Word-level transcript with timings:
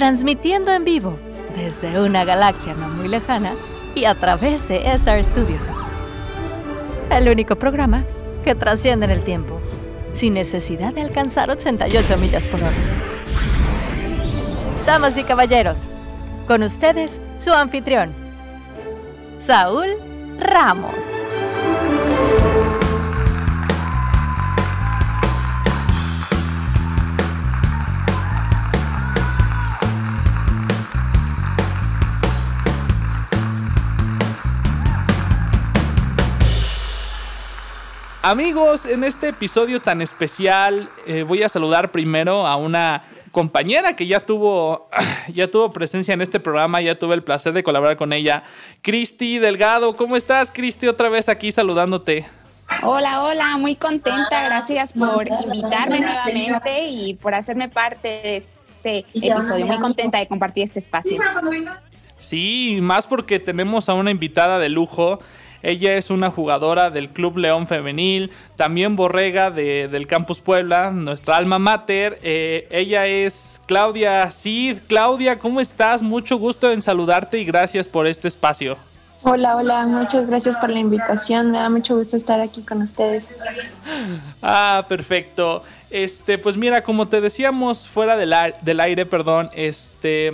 transmitiendo 0.00 0.72
en 0.72 0.82
vivo 0.82 1.18
desde 1.54 2.00
una 2.00 2.24
galaxia 2.24 2.72
no 2.72 2.88
muy 2.88 3.06
lejana 3.06 3.52
y 3.94 4.06
a 4.06 4.14
través 4.14 4.66
de 4.66 4.78
SR 4.94 5.22
Studios. 5.22 5.60
El 7.10 7.28
único 7.28 7.56
programa 7.56 8.02
que 8.42 8.54
trasciende 8.54 9.04
en 9.04 9.10
el 9.10 9.22
tiempo, 9.22 9.60
sin 10.12 10.32
necesidad 10.32 10.94
de 10.94 11.02
alcanzar 11.02 11.50
88 11.50 12.16
millas 12.16 12.46
por 12.46 12.60
hora. 12.60 12.72
Damas 14.86 15.18
y 15.18 15.22
caballeros, 15.22 15.80
con 16.48 16.62
ustedes 16.62 17.20
su 17.36 17.52
anfitrión, 17.52 18.14
Saúl 19.36 19.98
Ramos. 20.38 21.19
Amigos, 38.30 38.84
en 38.86 39.02
este 39.02 39.30
episodio 39.30 39.82
tan 39.82 40.00
especial 40.00 40.88
eh, 41.04 41.24
voy 41.24 41.42
a 41.42 41.48
saludar 41.48 41.90
primero 41.90 42.46
a 42.46 42.54
una 42.54 43.02
compañera 43.32 43.96
que 43.96 44.06
ya 44.06 44.20
tuvo, 44.20 44.88
ya 45.34 45.50
tuvo 45.50 45.72
presencia 45.72 46.14
en 46.14 46.20
este 46.20 46.38
programa, 46.38 46.80
ya 46.80 46.96
tuve 46.96 47.16
el 47.16 47.24
placer 47.24 47.52
de 47.52 47.64
colaborar 47.64 47.96
con 47.96 48.12
ella. 48.12 48.44
Cristi 48.82 49.40
Delgado, 49.40 49.96
¿cómo 49.96 50.14
estás, 50.14 50.52
Cristi? 50.52 50.86
Otra 50.86 51.08
vez 51.08 51.28
aquí 51.28 51.50
saludándote. 51.50 52.24
Hola, 52.84 53.24
hola, 53.24 53.56
muy 53.56 53.74
contenta. 53.74 54.44
Gracias 54.44 54.92
por 54.92 55.26
invitarme 55.26 55.98
nuevamente 55.98 56.86
y 56.86 57.14
por 57.14 57.34
hacerme 57.34 57.68
parte 57.68 58.08
de 58.08 58.36
este 58.36 58.98
episodio. 59.12 59.66
Muy 59.66 59.78
contenta 59.78 60.18
de 60.20 60.28
compartir 60.28 60.62
este 60.62 60.78
espacio. 60.78 61.20
Sí, 62.16 62.78
más 62.80 63.08
porque 63.08 63.40
tenemos 63.40 63.88
a 63.88 63.94
una 63.94 64.12
invitada 64.12 64.60
de 64.60 64.68
lujo. 64.68 65.18
Ella 65.62 65.94
es 65.94 66.10
una 66.10 66.30
jugadora 66.30 66.90
del 66.90 67.10
Club 67.10 67.38
León 67.38 67.66
Femenil, 67.66 68.30
también 68.56 68.96
borrega 68.96 69.50
del 69.50 70.06
Campus 70.06 70.40
Puebla, 70.40 70.90
nuestra 70.90 71.36
alma 71.36 71.58
mater. 71.58 72.18
Eh, 72.22 72.66
ella 72.70 73.06
es 73.06 73.60
Claudia 73.66 74.30
Cid. 74.30 74.78
Claudia, 74.86 75.38
¿cómo 75.38 75.60
estás? 75.60 76.02
Mucho 76.02 76.38
gusto 76.38 76.72
en 76.72 76.82
saludarte 76.82 77.38
y 77.38 77.44
gracias 77.44 77.88
por 77.88 78.06
este 78.06 78.28
espacio. 78.28 78.76
Hola, 79.22 79.56
hola, 79.56 79.86
muchas 79.86 80.26
gracias 80.26 80.56
por 80.56 80.70
la 80.70 80.78
invitación. 80.78 81.50
Me 81.50 81.58
da 81.58 81.68
mucho 81.68 81.94
gusto 81.94 82.16
estar 82.16 82.40
aquí 82.40 82.62
con 82.62 82.80
ustedes. 82.80 83.34
Ah, 84.40 84.86
perfecto. 84.88 85.62
Este, 85.90 86.38
pues 86.38 86.56
mira, 86.56 86.82
como 86.82 87.08
te 87.08 87.20
decíamos 87.20 87.86
fuera 87.86 88.16
del, 88.16 88.34
del 88.62 88.80
aire, 88.80 89.04
perdón, 89.04 89.50
este, 89.52 90.32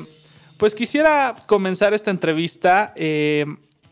pues 0.57 0.77
quisiera 0.77 1.35
comenzar 1.47 1.95
esta 1.95 2.13
entrevista 2.13 2.93
eh, 2.95 3.47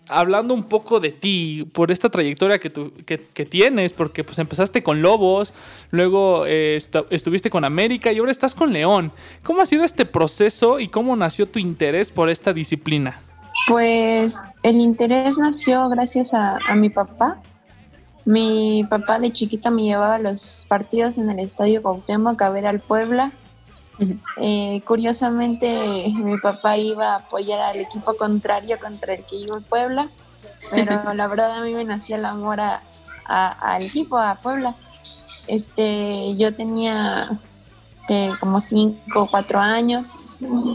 hablando 0.08 0.54
un 0.54 0.64
poco 0.64 1.00
de 1.00 1.10
ti, 1.10 1.68
por 1.72 1.90
esta 1.90 2.10
trayectoria 2.10 2.58
que, 2.58 2.70
tú, 2.70 2.92
que, 3.06 3.18
tienes, 3.46 3.92
porque 3.92 4.24
pues 4.24 4.38
empezaste 4.38 4.82
con 4.82 5.02
Lobos, 5.02 5.54
luego 5.90 6.44
eh, 6.46 6.80
estuviste 7.10 7.50
con 7.50 7.64
América 7.64 8.12
y 8.12 8.18
ahora 8.18 8.32
estás 8.32 8.54
con 8.54 8.72
León. 8.72 9.12
¿Cómo 9.42 9.62
ha 9.62 9.66
sido 9.66 9.84
este 9.84 10.04
proceso 10.04 10.80
y 10.80 10.88
cómo 10.88 11.16
nació 11.16 11.48
tu 11.48 11.58
interés 11.58 12.12
por 12.12 12.30
esta 12.30 12.52
disciplina? 12.52 13.20
Pues 13.66 14.42
el 14.62 14.76
interés 14.76 15.38
nació 15.38 15.88
gracias 15.88 16.34
a, 16.34 16.58
a 16.68 16.74
mi 16.74 16.90
papá. 16.90 17.40
Mi 18.26 18.84
papá 18.88 19.18
de 19.18 19.32
chiquita 19.32 19.70
me 19.70 19.84
llevaba 19.84 20.14
a 20.14 20.18
los 20.18 20.66
partidos 20.68 21.18
en 21.18 21.30
el 21.30 21.38
Estadio 21.38 21.82
Cuauhtémoc 21.82 22.40
a 22.40 22.50
ver 22.50 22.66
al 22.66 22.80
Puebla 22.80 23.32
eh, 24.36 24.82
curiosamente, 24.86 26.12
mi 26.14 26.38
papá 26.38 26.76
iba 26.76 27.12
a 27.12 27.16
apoyar 27.16 27.60
al 27.60 27.80
equipo 27.80 28.14
contrario 28.16 28.78
contra 28.80 29.14
el 29.14 29.24
que 29.24 29.36
iba 29.36 29.60
Puebla, 29.60 30.08
pero 30.70 31.12
la 31.14 31.26
verdad 31.28 31.58
a 31.58 31.62
mí 31.62 31.72
me 31.72 31.84
nació 31.84 32.16
el 32.16 32.24
amor 32.24 32.60
al 32.60 33.82
equipo, 33.82 34.18
a 34.18 34.36
Puebla. 34.36 34.74
Este, 35.46 36.36
yo 36.36 36.54
tenía 36.54 37.38
como 38.40 38.60
5 38.60 38.98
o 39.20 39.30
4 39.30 39.60
años. 39.60 40.18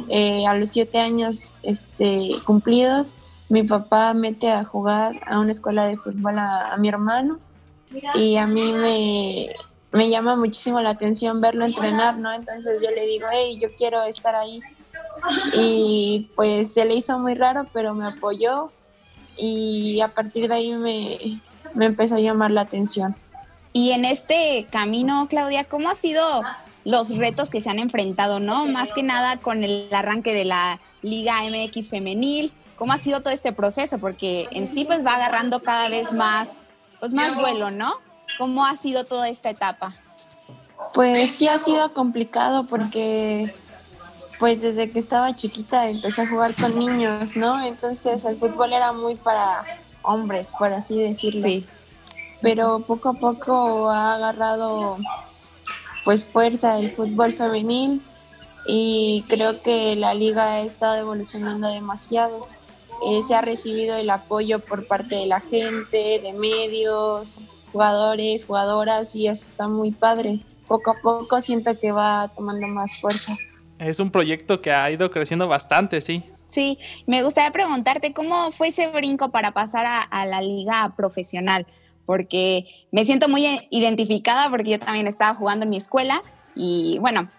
Eh, 0.07 0.47
a 0.47 0.55
los 0.55 0.71
7 0.71 0.99
años 0.99 1.53
este, 1.61 2.31
cumplidos, 2.45 3.13
mi 3.49 3.63
papá 3.63 4.13
mete 4.13 4.51
a 4.51 4.63
jugar 4.63 5.19
a 5.27 5.39
una 5.39 5.51
escuela 5.51 5.85
de 5.85 5.97
fútbol 5.97 6.39
a 6.39 6.75
mi 6.79 6.89
hermano 6.89 7.39
y 8.15 8.37
a 8.37 8.45
mí 8.45 8.73
me, 8.73 9.49
me 9.91 10.09
llama 10.09 10.35
muchísimo 10.35 10.81
la 10.81 10.91
atención 10.91 11.41
verlo 11.41 11.65
entrenar, 11.65 12.17
¿no? 12.17 12.31
Entonces 12.31 12.81
yo 12.81 12.91
le 12.91 13.05
digo, 13.05 13.27
hey, 13.31 13.57
yo 13.59 13.69
quiero 13.75 14.03
estar 14.03 14.35
ahí. 14.35 14.61
Y 15.53 16.29
pues 16.35 16.73
se 16.73 16.85
le 16.85 16.95
hizo 16.95 17.17
muy 17.19 17.33
raro, 17.35 17.67
pero 17.73 17.93
me 17.93 18.05
apoyó 18.05 18.71
y 19.35 20.01
a 20.01 20.09
partir 20.09 20.47
de 20.47 20.53
ahí 20.53 20.73
me, 20.73 21.41
me 21.73 21.85
empezó 21.85 22.15
a 22.15 22.19
llamar 22.19 22.51
la 22.51 22.61
atención. 22.61 23.15
Y 23.73 23.91
en 23.91 24.05
este 24.05 24.67
camino, 24.71 25.27
Claudia, 25.29 25.63
¿cómo 25.63 25.89
han 25.89 25.95
sido 25.95 26.23
los 26.85 27.15
retos 27.17 27.49
que 27.49 27.61
se 27.61 27.69
han 27.69 27.79
enfrentado, 27.79 28.39
no? 28.39 28.65
Más 28.65 28.93
que 28.93 29.03
nada 29.03 29.37
con 29.37 29.63
el 29.63 29.87
arranque 29.91 30.33
de 30.33 30.45
la 30.45 30.79
Liga 31.01 31.41
MX 31.43 31.89
femenil, 31.89 32.51
¿cómo 32.75 32.93
ha 32.93 32.97
sido 32.97 33.21
todo 33.21 33.33
este 33.33 33.53
proceso? 33.53 33.99
Porque 33.99 34.47
en 34.51 34.67
sí 34.67 34.85
pues 34.85 35.05
va 35.05 35.15
agarrando 35.15 35.61
cada 35.61 35.89
vez 35.89 36.13
más, 36.13 36.49
pues 36.99 37.13
más 37.13 37.35
vuelo, 37.35 37.71
¿no? 37.71 37.93
¿Cómo 38.39 38.65
ha 38.65 38.75
sido 38.77 39.03
toda 39.03 39.27
esta 39.27 39.49
etapa? 39.49 39.95
Pues 40.93 41.35
sí 41.35 41.49
ha 41.49 41.57
sido 41.57 41.93
complicado 41.93 42.65
porque 42.65 43.53
pues 44.39 44.61
desde 44.61 44.89
que 44.89 44.97
estaba 44.97 45.35
chiquita 45.35 45.89
empecé 45.89 46.21
a 46.21 46.29
jugar 46.29 46.55
con 46.55 46.79
niños, 46.79 47.35
¿no? 47.35 47.61
Entonces 47.61 48.23
el 48.23 48.37
fútbol 48.37 48.71
era 48.71 48.93
muy 48.93 49.15
para 49.15 49.65
hombres, 50.03 50.53
por 50.57 50.71
así 50.71 51.01
decirlo. 51.01 51.41
Sí. 51.41 51.65
Pero 52.41 52.79
poco 52.79 53.09
a 53.09 53.13
poco 53.13 53.89
ha 53.89 54.15
agarrado 54.15 54.97
pues 56.05 56.25
fuerza 56.25 56.79
el 56.79 56.91
fútbol 56.91 57.33
femenil 57.33 58.01
y 58.65 59.25
creo 59.27 59.61
que 59.61 59.97
la 59.97 60.13
liga 60.13 60.53
ha 60.53 60.59
estado 60.61 60.95
evolucionando 60.95 61.67
demasiado. 61.67 62.47
Eh, 63.05 63.21
se 63.21 63.35
ha 63.35 63.41
recibido 63.41 63.97
el 63.97 64.09
apoyo 64.09 64.59
por 64.59 64.87
parte 64.87 65.15
de 65.15 65.25
la 65.25 65.41
gente, 65.41 66.21
de 66.21 66.33
medios, 66.33 67.41
jugadores, 67.71 68.45
jugadoras 68.45 69.15
y 69.15 69.27
eso 69.27 69.47
está 69.47 69.67
muy 69.67 69.91
padre. 69.91 70.41
Poco 70.67 70.91
a 70.91 71.01
poco 71.01 71.41
siento 71.41 71.77
que 71.79 71.91
va 71.91 72.31
tomando 72.35 72.67
más 72.67 72.99
fuerza. 72.99 73.35
Es 73.79 73.99
un 73.99 74.11
proyecto 74.11 74.61
que 74.61 74.71
ha 74.71 74.91
ido 74.91 75.09
creciendo 75.09 75.47
bastante, 75.47 76.01
sí. 76.01 76.23
Sí, 76.47 76.79
me 77.05 77.23
gustaría 77.23 77.51
preguntarte 77.51 78.11
cómo 78.13 78.51
fue 78.51 78.69
ese 78.69 78.87
brinco 78.87 79.29
para 79.29 79.51
pasar 79.51 79.85
a, 80.09 80.25
la 80.25 80.41
liga 80.41 80.93
profesional, 80.97 81.67
porque 82.07 82.65
me 82.91 83.05
siento 83.05 83.29
muy 83.29 83.45
identificada 83.69 84.49
porque 84.49 84.71
yo 84.71 84.79
también 84.79 85.05
estaba 85.05 85.35
jugando 85.35 85.65
en 85.65 85.69
mi 85.69 85.77
escuela 85.77 86.23
y 86.55 86.97
bueno, 86.99 87.29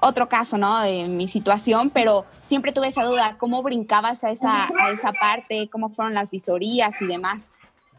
otro 0.00 0.28
caso, 0.28 0.58
¿no? 0.58 0.80
De 0.80 1.08
mi 1.08 1.26
situación, 1.26 1.90
pero 1.90 2.24
siempre 2.44 2.70
tuve 2.70 2.86
esa 2.86 3.02
duda, 3.02 3.36
¿cómo 3.36 3.64
brincabas 3.64 4.22
a 4.22 4.30
esa, 4.30 4.66
a 4.66 4.90
esa 4.92 5.12
parte? 5.12 5.68
¿Cómo 5.68 5.88
fueron 5.88 6.14
las 6.14 6.30
visorías 6.30 7.02
y 7.02 7.06
demás? 7.06 7.56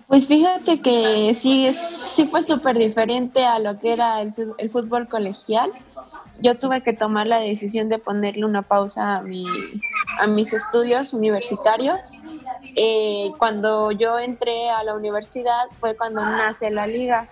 Pues 0.08 0.28
fíjate 0.28 0.80
que 0.80 1.34
sí, 1.34 1.70
sí 1.74 2.26
fue 2.26 2.42
súper 2.42 2.78
diferente 2.78 3.46
a 3.46 3.60
lo 3.60 3.78
que 3.78 3.92
era 3.92 4.22
el, 4.22 4.34
fútbol 4.70 5.10
colegial. 5.10 5.70
Yo 6.40 6.56
tuve 6.56 6.82
que 6.82 6.94
tomar 6.94 7.28
la 7.28 7.40
decisión 7.42 7.90
de 7.90 8.00
ponerle 8.00 8.46
una 8.46 8.62
pausa 8.62 9.18
a, 9.18 9.22
mi, 9.22 9.46
a 10.20 10.28
mis 10.28 10.54
estudios 10.54 11.14
universitarios. 11.14 12.14
Eh, 12.76 13.32
cuando 13.38 13.92
yo 13.92 14.18
entré 14.18 14.70
a 14.70 14.82
la 14.84 14.96
universidad 14.96 15.66
fue 15.82 15.98
cuando 15.98 16.22
nace 16.22 16.72
la 16.72 16.88
liga. 16.88 17.28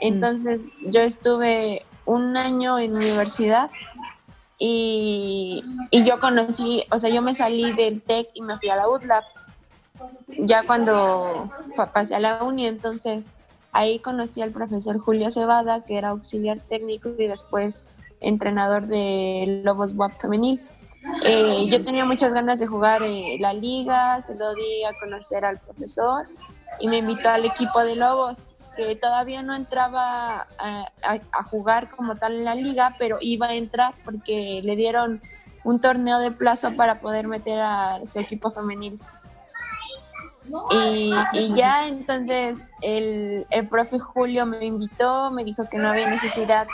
Entonces 0.00 0.72
yo 0.84 1.02
estuve 1.02 1.86
un 2.04 2.36
año 2.36 2.80
en 2.80 2.96
universidad 2.96 3.70
y, 4.58 5.62
y 5.92 6.04
yo 6.04 6.18
conocí, 6.18 6.84
o 6.90 6.98
sea, 6.98 7.10
yo 7.10 7.22
me 7.22 7.32
salí 7.32 7.72
del 7.74 8.02
TEC 8.02 8.28
y 8.34 8.42
me 8.42 8.58
fui 8.58 8.70
a 8.70 8.76
la 8.76 8.88
UTLAP 8.88 9.24
ya 10.38 10.64
cuando 10.66 11.50
pasé 11.92 12.14
a 12.14 12.20
la 12.20 12.42
uni, 12.42 12.66
entonces 12.66 13.34
ahí 13.72 13.98
conocí 13.98 14.42
al 14.42 14.50
profesor 14.50 14.98
Julio 14.98 15.30
Cebada, 15.30 15.82
que 15.84 15.96
era 15.96 16.10
auxiliar 16.10 16.60
técnico 16.60 17.10
y 17.18 17.26
después 17.26 17.82
entrenador 18.20 18.86
de 18.86 19.62
Lobos 19.64 19.94
WAP 19.94 20.20
femenil. 20.20 20.60
Eh, 21.24 21.66
yo 21.68 21.82
tenía 21.82 22.04
muchas 22.04 22.32
ganas 22.32 22.60
de 22.60 22.66
jugar 22.66 23.02
eh, 23.02 23.36
la 23.40 23.52
liga, 23.52 24.20
se 24.20 24.36
lo 24.36 24.54
di 24.54 24.84
a 24.84 24.92
conocer 24.98 25.44
al 25.44 25.58
profesor 25.58 26.28
y 26.78 26.86
me 26.86 26.98
invitó 26.98 27.28
al 27.28 27.44
equipo 27.44 27.82
de 27.84 27.96
Lobos, 27.96 28.50
que 28.76 28.94
todavía 28.96 29.42
no 29.42 29.54
entraba 29.54 30.46
a, 30.58 30.86
a, 31.02 31.42
jugar 31.42 31.90
como 31.90 32.16
tal 32.16 32.34
en 32.36 32.44
la 32.44 32.54
liga, 32.54 32.94
pero 32.98 33.18
iba 33.20 33.48
a 33.48 33.54
entrar 33.54 33.94
porque 34.04 34.60
le 34.62 34.76
dieron 34.76 35.20
un 35.64 35.80
torneo 35.80 36.18
de 36.20 36.30
plazo 36.30 36.72
para 36.74 37.00
poder 37.00 37.28
meter 37.28 37.60
a 37.60 38.00
su 38.06 38.18
equipo 38.18 38.50
femenil. 38.50 38.98
Y, 40.70 41.54
ya 41.54 41.88
entonces 41.88 42.64
el, 42.82 43.46
el, 43.50 43.68
profe 43.68 43.98
Julio 43.98 44.44
me 44.44 44.64
invitó, 44.64 45.30
me 45.30 45.44
dijo 45.44 45.68
que 45.68 45.78
no 45.78 45.88
había 45.88 46.08
necesidad 46.08 46.66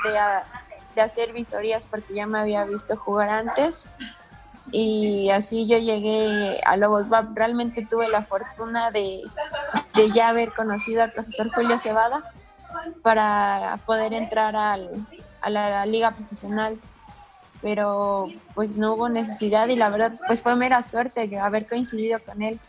de 0.95 1.01
hacer 1.01 1.33
visorías 1.33 1.87
porque 1.87 2.15
ya 2.15 2.27
me 2.27 2.39
había 2.39 2.65
visto 2.65 2.97
jugar 2.97 3.31
antes. 3.31 3.91
Y 4.71 5.31
así 5.31 5.67
yo 5.67 5.79
llegué 5.79 6.61
a 6.67 6.77
Lobos 6.77 7.07
Realmente 7.35 7.87
tuve 7.87 8.09
la 8.09 8.23
fortuna 8.23 8.91
de, 8.91 9.23
de, 9.95 10.11
ya 10.13 10.29
haber 10.29 10.53
conocido 10.53 11.03
al 11.03 11.13
profesor 11.13 11.51
Julio 11.55 11.79
Cebada 11.79 12.23
para 13.03 13.79
poder 13.87 14.13
entrar 14.13 14.57
al, 14.57 15.07
a 15.41 15.51
la 15.51 15.87
liga 15.87 16.11
profesional, 16.11 16.79
pero 17.63 18.29
pues 18.55 18.77
no 18.77 18.95
hubo 18.95 19.09
necesidad 19.09 19.69
y 19.69 19.77
la 19.77 19.89
verdad 19.89 20.13
pues 20.27 20.43
fue 20.43 20.55
mera 20.57 20.83
suerte 20.83 21.39
haber 21.39 21.67
coincidido 21.67 22.19
con 22.23 22.43
él. 22.43 22.61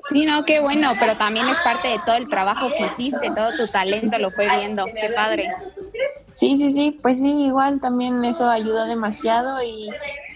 Sí, 0.00 0.24
no, 0.24 0.44
qué 0.44 0.60
bueno, 0.60 0.92
pero 0.98 1.16
también 1.16 1.48
es 1.48 1.58
parte 1.60 1.88
de 1.88 1.98
todo 2.04 2.16
el 2.16 2.28
trabajo 2.28 2.68
que 2.76 2.86
hiciste, 2.86 3.30
todo 3.34 3.52
tu 3.56 3.66
talento 3.68 4.18
lo 4.18 4.30
fue 4.30 4.48
viendo, 4.56 4.84
qué 4.86 5.10
padre. 5.14 5.48
Sí, 6.30 6.56
sí, 6.56 6.72
sí, 6.72 6.98
pues 7.02 7.20
sí, 7.20 7.46
igual 7.46 7.80
también 7.80 8.24
eso 8.24 8.48
ayuda 8.48 8.86
demasiado 8.86 9.62
y 9.62 9.90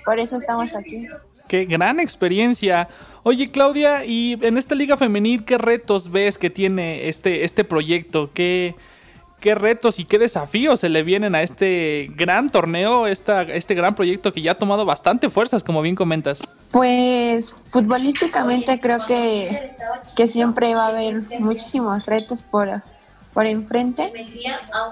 por 0.04 0.18
eso 0.18 0.36
estamos 0.36 0.74
aquí. 0.74 1.06
Qué 1.48 1.64
gran 1.64 2.00
experiencia. 2.00 2.88
Oye, 3.22 3.50
Claudia, 3.50 4.04
y 4.04 4.38
en 4.42 4.58
esta 4.58 4.74
liga 4.74 4.96
femenil, 4.96 5.44
¿qué 5.44 5.58
retos 5.58 6.10
ves 6.10 6.38
que 6.38 6.50
tiene 6.50 7.08
este, 7.08 7.44
este 7.44 7.62
proyecto? 7.62 8.30
¿Qué, 8.34 8.74
¿Qué 9.42 9.56
retos 9.56 9.98
y 9.98 10.04
qué 10.04 10.20
desafíos 10.20 10.78
se 10.78 10.88
le 10.88 11.02
vienen 11.02 11.34
a 11.34 11.42
este 11.42 12.06
gran 12.14 12.48
torneo, 12.48 13.08
esta, 13.08 13.42
este 13.42 13.74
gran 13.74 13.96
proyecto 13.96 14.32
que 14.32 14.40
ya 14.40 14.52
ha 14.52 14.54
tomado 14.54 14.84
bastante 14.84 15.28
fuerzas, 15.28 15.64
como 15.64 15.82
bien 15.82 15.96
comentas? 15.96 16.44
Pues 16.70 17.52
futbolísticamente 17.52 18.78
creo 18.78 19.00
que, 19.00 19.72
que 20.14 20.28
siempre 20.28 20.76
va 20.76 20.84
a 20.84 20.88
haber 20.90 21.22
muchísimos 21.40 22.06
retos 22.06 22.44
por, 22.44 22.82
por 23.34 23.48
enfrente. 23.48 24.12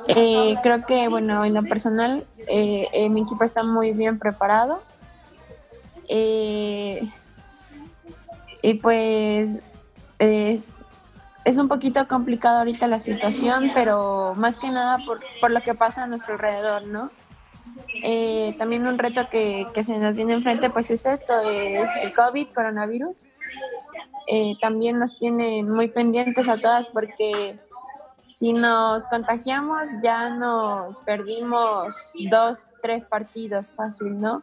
Eh, 0.08 0.56
creo 0.64 0.84
que, 0.84 1.06
bueno, 1.06 1.44
en 1.44 1.54
lo 1.54 1.62
personal, 1.62 2.26
eh, 2.48 2.88
eh, 2.92 3.08
mi 3.08 3.22
equipo 3.22 3.44
está 3.44 3.62
muy 3.62 3.92
bien 3.92 4.18
preparado. 4.18 4.82
y 6.08 7.08
pues 8.82 9.62
es, 10.18 10.72
es, 11.50 11.56
un 11.56 11.68
poquito 11.68 12.06
complicado 12.08 12.58
ahorita 12.58 12.88
la 12.88 12.98
situación, 12.98 13.72
pero 13.74 14.34
más 14.36 14.58
que 14.58 14.70
nada 14.70 14.98
por, 15.04 15.20
por 15.40 15.50
lo 15.50 15.60
que 15.60 15.74
pasa 15.74 16.04
a 16.04 16.06
nuestro 16.06 16.34
alrededor, 16.34 16.86
¿no? 16.86 17.10
también 18.58 18.86
un 18.86 18.98
reto 18.98 19.28
que, 19.30 19.66
que, 19.72 19.82
se 19.82 19.98
nos 19.98 20.16
viene 20.16 20.32
enfrente 20.32 20.70
pues 20.70 20.90
es 20.90 21.06
esto, 21.06 21.34
el 21.40 22.12
COVID, 22.14 22.48
coronavirus. 22.48 23.28
también 24.60 24.98
nos 24.98 25.18
tienen 25.18 25.70
muy 25.70 25.88
pendientes 25.88 26.48
a 26.48 26.56
todas 26.56 26.86
porque 26.88 27.58
si 28.26 28.52
nos 28.52 29.08
contagiamos 29.08 29.88
ya 30.02 30.30
nos 30.30 30.98
perdimos 31.00 32.14
dos, 32.30 32.68
tres 32.82 33.04
partidos 33.04 33.72
fácil, 33.72 34.20
¿no? 34.20 34.42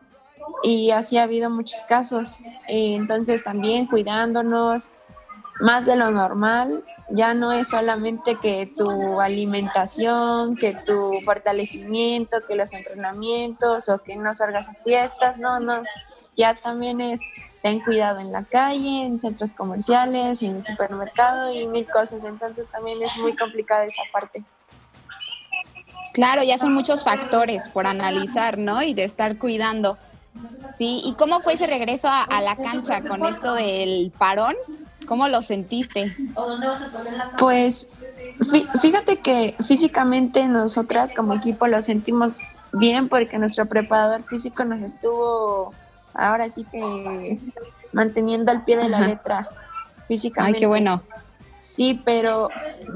Y 0.64 0.92
así 0.92 1.18
ha 1.18 1.24
habido 1.24 1.50
muchos 1.50 1.84
casos. 1.84 2.42
entonces 2.68 3.44
también 3.44 3.88
cuidándonos 3.88 4.92
más 5.60 5.86
de 5.86 5.96
lo 5.96 6.12
normal, 6.12 6.84
ya 7.10 7.34
no 7.34 7.52
es 7.52 7.70
solamente 7.70 8.36
que 8.36 8.72
tu 8.76 9.22
alimentación, 9.22 10.56
que 10.56 10.74
tu 10.74 11.14
fortalecimiento, 11.24 12.46
que 12.48 12.56
los 12.56 12.74
entrenamientos 12.74 13.90
o 13.90 14.00
que 14.00 14.18
no 14.18 14.34
salgas 14.34 14.70
a 14.70 14.74
fiestas, 14.74 15.38
no, 15.38 15.60
no, 15.60 15.84
ya 16.36 16.54
también 16.54 17.02
es 17.02 17.22
ten 17.62 17.80
cuidado 17.80 18.20
en 18.20 18.32
la 18.32 18.44
calle, 18.44 19.04
en 19.04 19.20
centros 19.20 19.52
comerciales, 19.54 20.42
en 20.44 20.56
el 20.56 20.62
supermercado 20.62 21.52
y 21.52 21.68
mil 21.68 21.88
cosas. 21.88 22.24
Entonces 22.24 22.70
también 22.70 23.02
es 23.02 23.18
muy 23.18 23.36
complicada 23.36 23.86
esa 23.86 24.04
parte. 24.14 24.44
Claro, 26.14 26.44
ya 26.44 26.58
son 26.58 26.74
muchos 26.74 27.04
factores 27.04 27.70
por 27.70 27.86
analizar, 27.86 28.58
¿no? 28.58 28.82
Y 28.82 28.94
de 28.94 29.04
estar 29.04 29.38
cuidando. 29.38 29.98
Sí, 30.78 31.02
¿y 31.04 31.14
cómo 31.14 31.42
fue 31.42 31.54
ese 31.54 31.68
regreso 31.68 32.08
a, 32.10 32.42
la 32.42 32.56
cancha 32.56 33.02
con 33.02 33.26
esto 33.26 33.54
del 33.54 34.12
parón? 34.18 34.56
¿Cómo 35.08 35.28
lo 35.28 35.42
sentiste? 35.42 36.16
Pues 37.40 37.90
fíjate 38.82 39.20
que 39.20 39.56
físicamente 39.66 40.48
nosotras 40.48 41.14
como 41.14 41.34
equipo 41.34 41.66
lo 41.68 41.82
sentimos 41.82 42.38
bien 42.74 43.10
porque 43.10 43.40
nuestro 43.40 43.66
preparador 43.66 44.24
físico 44.24 44.66
nos 44.66 44.82
estuvo 44.82 45.74
ahora 46.14 46.50
sí 46.50 46.66
que 46.66 47.40
manteniendo 47.94 48.52
al 48.52 48.64
pie 48.64 48.78
de 48.78 48.90
la 48.90 49.00
letra 49.00 49.48
físicamente. 50.08 50.58
Ay, 50.58 50.60
qué 50.62 50.68
bueno. 50.68 51.02
Sí, 51.60 52.00
pero 52.06 52.50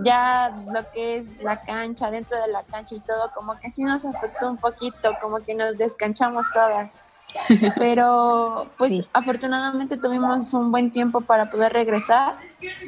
ya 0.04 0.56
lo 0.72 0.92
que 0.92 1.18
es 1.18 1.42
la 1.42 1.62
cancha, 1.62 2.12
dentro 2.12 2.40
de 2.40 2.48
la 2.48 2.64
cancha 2.64 2.96
y 2.96 3.00
todo, 3.00 3.32
como 3.34 3.60
que 3.60 3.72
sí 3.72 3.84
nos 3.84 4.06
afectó 4.06 4.50
un 4.50 4.58
poquito, 4.58 5.18
como 5.20 5.40
que 5.40 5.56
nos 5.56 5.78
descanchamos 5.78 6.46
todas. 6.54 7.04
Pero 7.78 8.72
pues 8.78 9.08
afortunadamente 9.14 9.98
tuvimos 9.98 10.54
un 10.54 10.72
buen 10.72 10.92
tiempo 10.92 11.22
para 11.22 11.50
poder 11.50 11.74
regresar. 11.74 12.36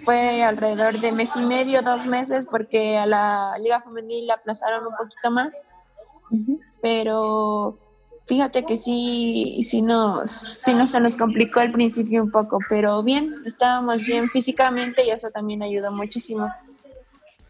Fue 0.04 0.44
alrededor 0.44 1.00
de 1.00 1.12
mes 1.12 1.36
y 1.36 1.42
medio, 1.42 1.81
dos 1.81 2.06
meses, 2.06 2.48
porque 2.50 2.98
a 2.98 3.06
la 3.06 3.57
liga 3.60 3.81
femenil 3.81 4.28
la 4.28 4.36
aplazaron 4.36 4.86
un 4.88 4.95
poquito 4.95 5.31
más. 5.31 5.68
Pero 6.81 7.78
Fíjate 8.25 8.63
que 8.66 8.78
sí, 8.78 9.57
sí 9.62 9.81
nos, 9.81 10.31
sí 10.31 10.74
nos 10.74 10.92
se 10.92 11.01
nos 11.01 11.18
complicó 11.18 11.60
al 11.60 11.72
principio 11.74 12.24
un 12.24 12.31
poco, 12.31 12.57
pero 12.69 13.04
bien, 13.04 13.36
estábamos 13.46 14.06
bien 14.06 14.30
físicamente 14.30 15.06
y 15.06 15.10
eso 15.10 15.30
también 15.30 15.62
ayudó 15.62 15.92
muchísimo. 15.92 16.50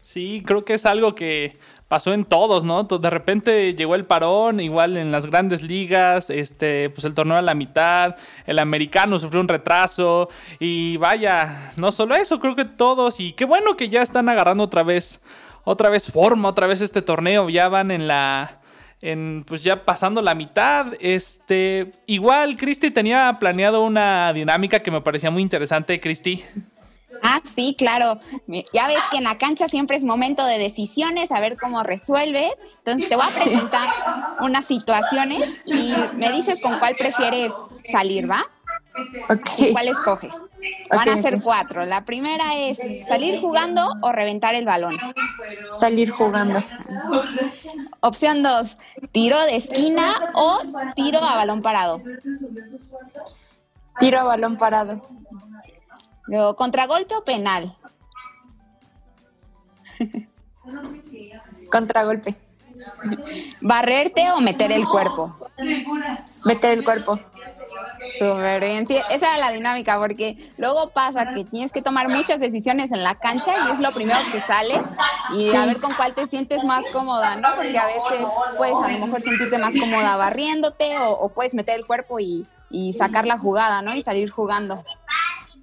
Sí, 0.00 0.42
creo 0.44 0.64
que 0.64 0.74
es 0.74 0.84
algo 0.84 1.14
que 1.14 1.58
pasó 1.88 2.12
en 2.12 2.24
todos, 2.24 2.64
¿no? 2.64 2.84
De 2.84 3.10
repente 3.10 3.74
llegó 3.74 3.94
el 3.94 4.06
parón, 4.06 4.60
igual 4.60 4.96
en 4.96 5.12
las 5.12 5.26
grandes 5.26 5.62
ligas, 5.62 6.30
este, 6.30 6.90
pues 6.90 7.04
el 7.04 7.14
torneo 7.14 7.36
a 7.36 7.42
la 7.42 7.54
mitad, 7.54 8.16
el 8.46 8.58
americano 8.58 9.18
sufrió 9.18 9.40
un 9.40 9.48
retraso 9.48 10.28
y 10.58 10.96
vaya, 10.96 11.72
no 11.76 11.92
solo 11.92 12.14
eso, 12.14 12.40
creo 12.40 12.56
que 12.56 12.64
todos 12.64 13.20
y 13.20 13.32
qué 13.32 13.44
bueno 13.44 13.76
que 13.76 13.88
ya 13.88 14.02
están 14.02 14.28
agarrando 14.28 14.64
otra 14.64 14.82
vez, 14.82 15.20
otra 15.64 15.90
vez 15.90 16.10
forma, 16.10 16.48
otra 16.48 16.66
vez 16.66 16.80
este 16.80 17.02
torneo, 17.02 17.48
ya 17.48 17.68
van 17.68 17.90
en 17.90 18.08
la 18.08 18.60
pues 19.46 19.62
ya 19.62 19.84
pasando 19.84 20.22
la 20.22 20.34
mitad. 20.34 20.94
Este, 20.98 21.92
igual, 22.06 22.56
Cristi 22.56 22.90
tenía 22.90 23.36
planeado 23.38 23.84
una 23.84 24.32
dinámica 24.32 24.80
que 24.80 24.90
me 24.90 25.02
parecía 25.02 25.30
muy 25.30 25.42
interesante, 25.42 26.00
Cristi. 26.00 26.42
Ah, 27.22 27.40
sí, 27.44 27.74
claro. 27.78 28.20
Ya 28.72 28.86
ves 28.86 29.02
que 29.10 29.18
en 29.18 29.24
la 29.24 29.38
cancha 29.38 29.68
siempre 29.68 29.96
es 29.96 30.04
momento 30.04 30.44
de 30.44 30.58
decisiones, 30.58 31.32
a 31.32 31.40
ver 31.40 31.56
cómo 31.56 31.82
resuelves. 31.82 32.52
Entonces 32.78 33.08
te 33.08 33.16
voy 33.16 33.24
a 33.24 33.42
presentar 33.42 33.88
unas 34.40 34.64
situaciones 34.64 35.48
y 35.64 35.94
me 36.14 36.30
dices 36.32 36.58
con 36.60 36.78
cuál 36.78 36.94
prefieres 36.96 37.52
salir, 37.82 38.30
¿va? 38.30 38.44
Okay. 39.28 39.72
¿Cuál 39.72 39.88
escoges? 39.88 40.36
Van 40.90 41.08
a 41.08 41.20
ser 41.20 41.42
cuatro. 41.42 41.84
La 41.84 42.04
primera 42.04 42.56
es 42.56 42.78
salir 43.06 43.40
jugando 43.40 43.92
o 44.02 44.12
reventar 44.12 44.54
el 44.54 44.64
balón. 44.64 44.96
Salir 45.74 46.10
jugando. 46.10 46.60
Opción 48.00 48.42
dos, 48.42 48.78
tiro 49.10 49.40
de 49.42 49.56
esquina 49.56 50.32
o 50.34 50.58
tiro 50.94 51.18
a 51.18 51.34
balón 51.34 51.60
parado. 51.60 52.00
Tiro 53.98 54.20
a 54.20 54.24
balón 54.24 54.56
parado. 54.56 55.08
Luego, 56.26 56.56
contragolpe 56.56 57.14
o 57.14 57.24
penal. 57.24 57.76
Contragolpe. 61.70 62.36
Barrerte 63.60 64.30
o 64.30 64.40
meter 64.40 64.72
el 64.72 64.84
cuerpo. 64.84 65.36
Meter 66.44 66.72
el 66.72 66.84
cuerpo. 66.84 67.18
Súper 68.18 68.60
bien, 68.60 68.86
sí, 68.86 68.96
esa 69.10 69.34
era 69.34 69.38
la 69.38 69.50
dinámica, 69.50 69.98
porque 69.98 70.52
luego 70.58 70.90
pasa 70.90 71.32
que 71.32 71.44
tienes 71.44 71.72
que 71.72 71.80
tomar 71.80 72.08
muchas 72.08 72.38
decisiones 72.38 72.92
en 72.92 73.02
la 73.02 73.14
cancha 73.14 73.52
y 73.66 73.72
es 73.72 73.80
lo 73.80 73.92
primero 73.92 74.18
que 74.30 74.40
sale 74.40 74.80
y 75.32 75.54
a 75.54 75.66
ver 75.66 75.80
con 75.80 75.94
cuál 75.94 76.14
te 76.14 76.26
sientes 76.26 76.64
más 76.64 76.84
cómoda, 76.92 77.36
¿no? 77.36 77.48
Porque 77.56 77.78
a 77.78 77.86
veces 77.86 78.26
puedes 78.58 78.76
a 78.76 78.88
lo 78.88 79.06
mejor 79.06 79.22
sentirte 79.22 79.58
más 79.58 79.74
cómoda 79.74 80.16
barriéndote 80.16 80.96
o, 80.98 81.28
puedes 81.30 81.54
meter 81.54 81.78
el 81.78 81.86
cuerpo 81.86 82.20
y, 82.20 82.46
y 82.68 82.92
sacar 82.92 83.26
la 83.26 83.38
jugada, 83.38 83.80
¿no? 83.80 83.94
Y 83.94 84.02
salir 84.02 84.30
jugando. 84.30 84.84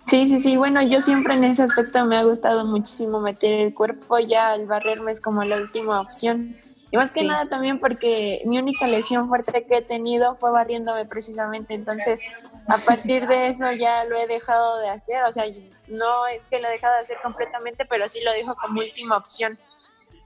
Sí, 0.04 0.26
sí, 0.26 0.40
sí. 0.40 0.58
Bueno, 0.58 0.82
yo 0.82 1.00
siempre 1.02 1.36
en 1.36 1.44
ese 1.44 1.64
aspecto 1.64 2.06
me 2.06 2.18
ha 2.18 2.24
gustado 2.24 2.66
muchísimo 2.66 3.20
meter 3.20 3.54
el 3.54 3.74
cuerpo. 3.74 4.20
Ya 4.20 4.56
el 4.56 4.68
barrerme 4.68 5.12
es 5.12 5.22
como 5.22 5.44
la 5.44 5.58
última 5.58 6.02
opción. 6.02 6.58
Y 6.90 6.98
más 6.98 7.14
que 7.14 7.24
nada 7.24 7.48
también 7.48 7.80
porque 7.80 8.42
mi 8.46 8.60
única 8.60 8.86
lesión 8.86 9.30
fuerte 9.30 9.66
que 9.66 9.78
he 9.78 9.82
tenido 9.82 10.36
fue 10.36 10.52
barriéndome 10.52 11.06
precisamente. 11.06 11.74
Entonces, 11.74 12.22
a 12.68 12.78
partir 12.80 13.28
de 13.28 13.48
eso 13.48 13.72
ya 13.72 14.04
lo 14.06 14.18
he 14.18 14.28
dejado 14.28 14.80
de 14.80 14.90
hacer. 14.90 15.24
O 15.24 15.32
sea, 15.32 15.46
no 15.88 16.28
es 16.28 16.48
que 16.48 16.60
lo 16.60 16.68
he 16.68 16.72
dejado 16.72 16.96
de 16.96 17.02
hacer 17.02 17.18
completamente, 17.24 17.86
pero 17.86 18.08
sí 18.10 18.20
lo 18.24 18.32
dejo 18.32 18.56
como 18.56 18.82
última 18.82 19.16
opción. 19.16 19.58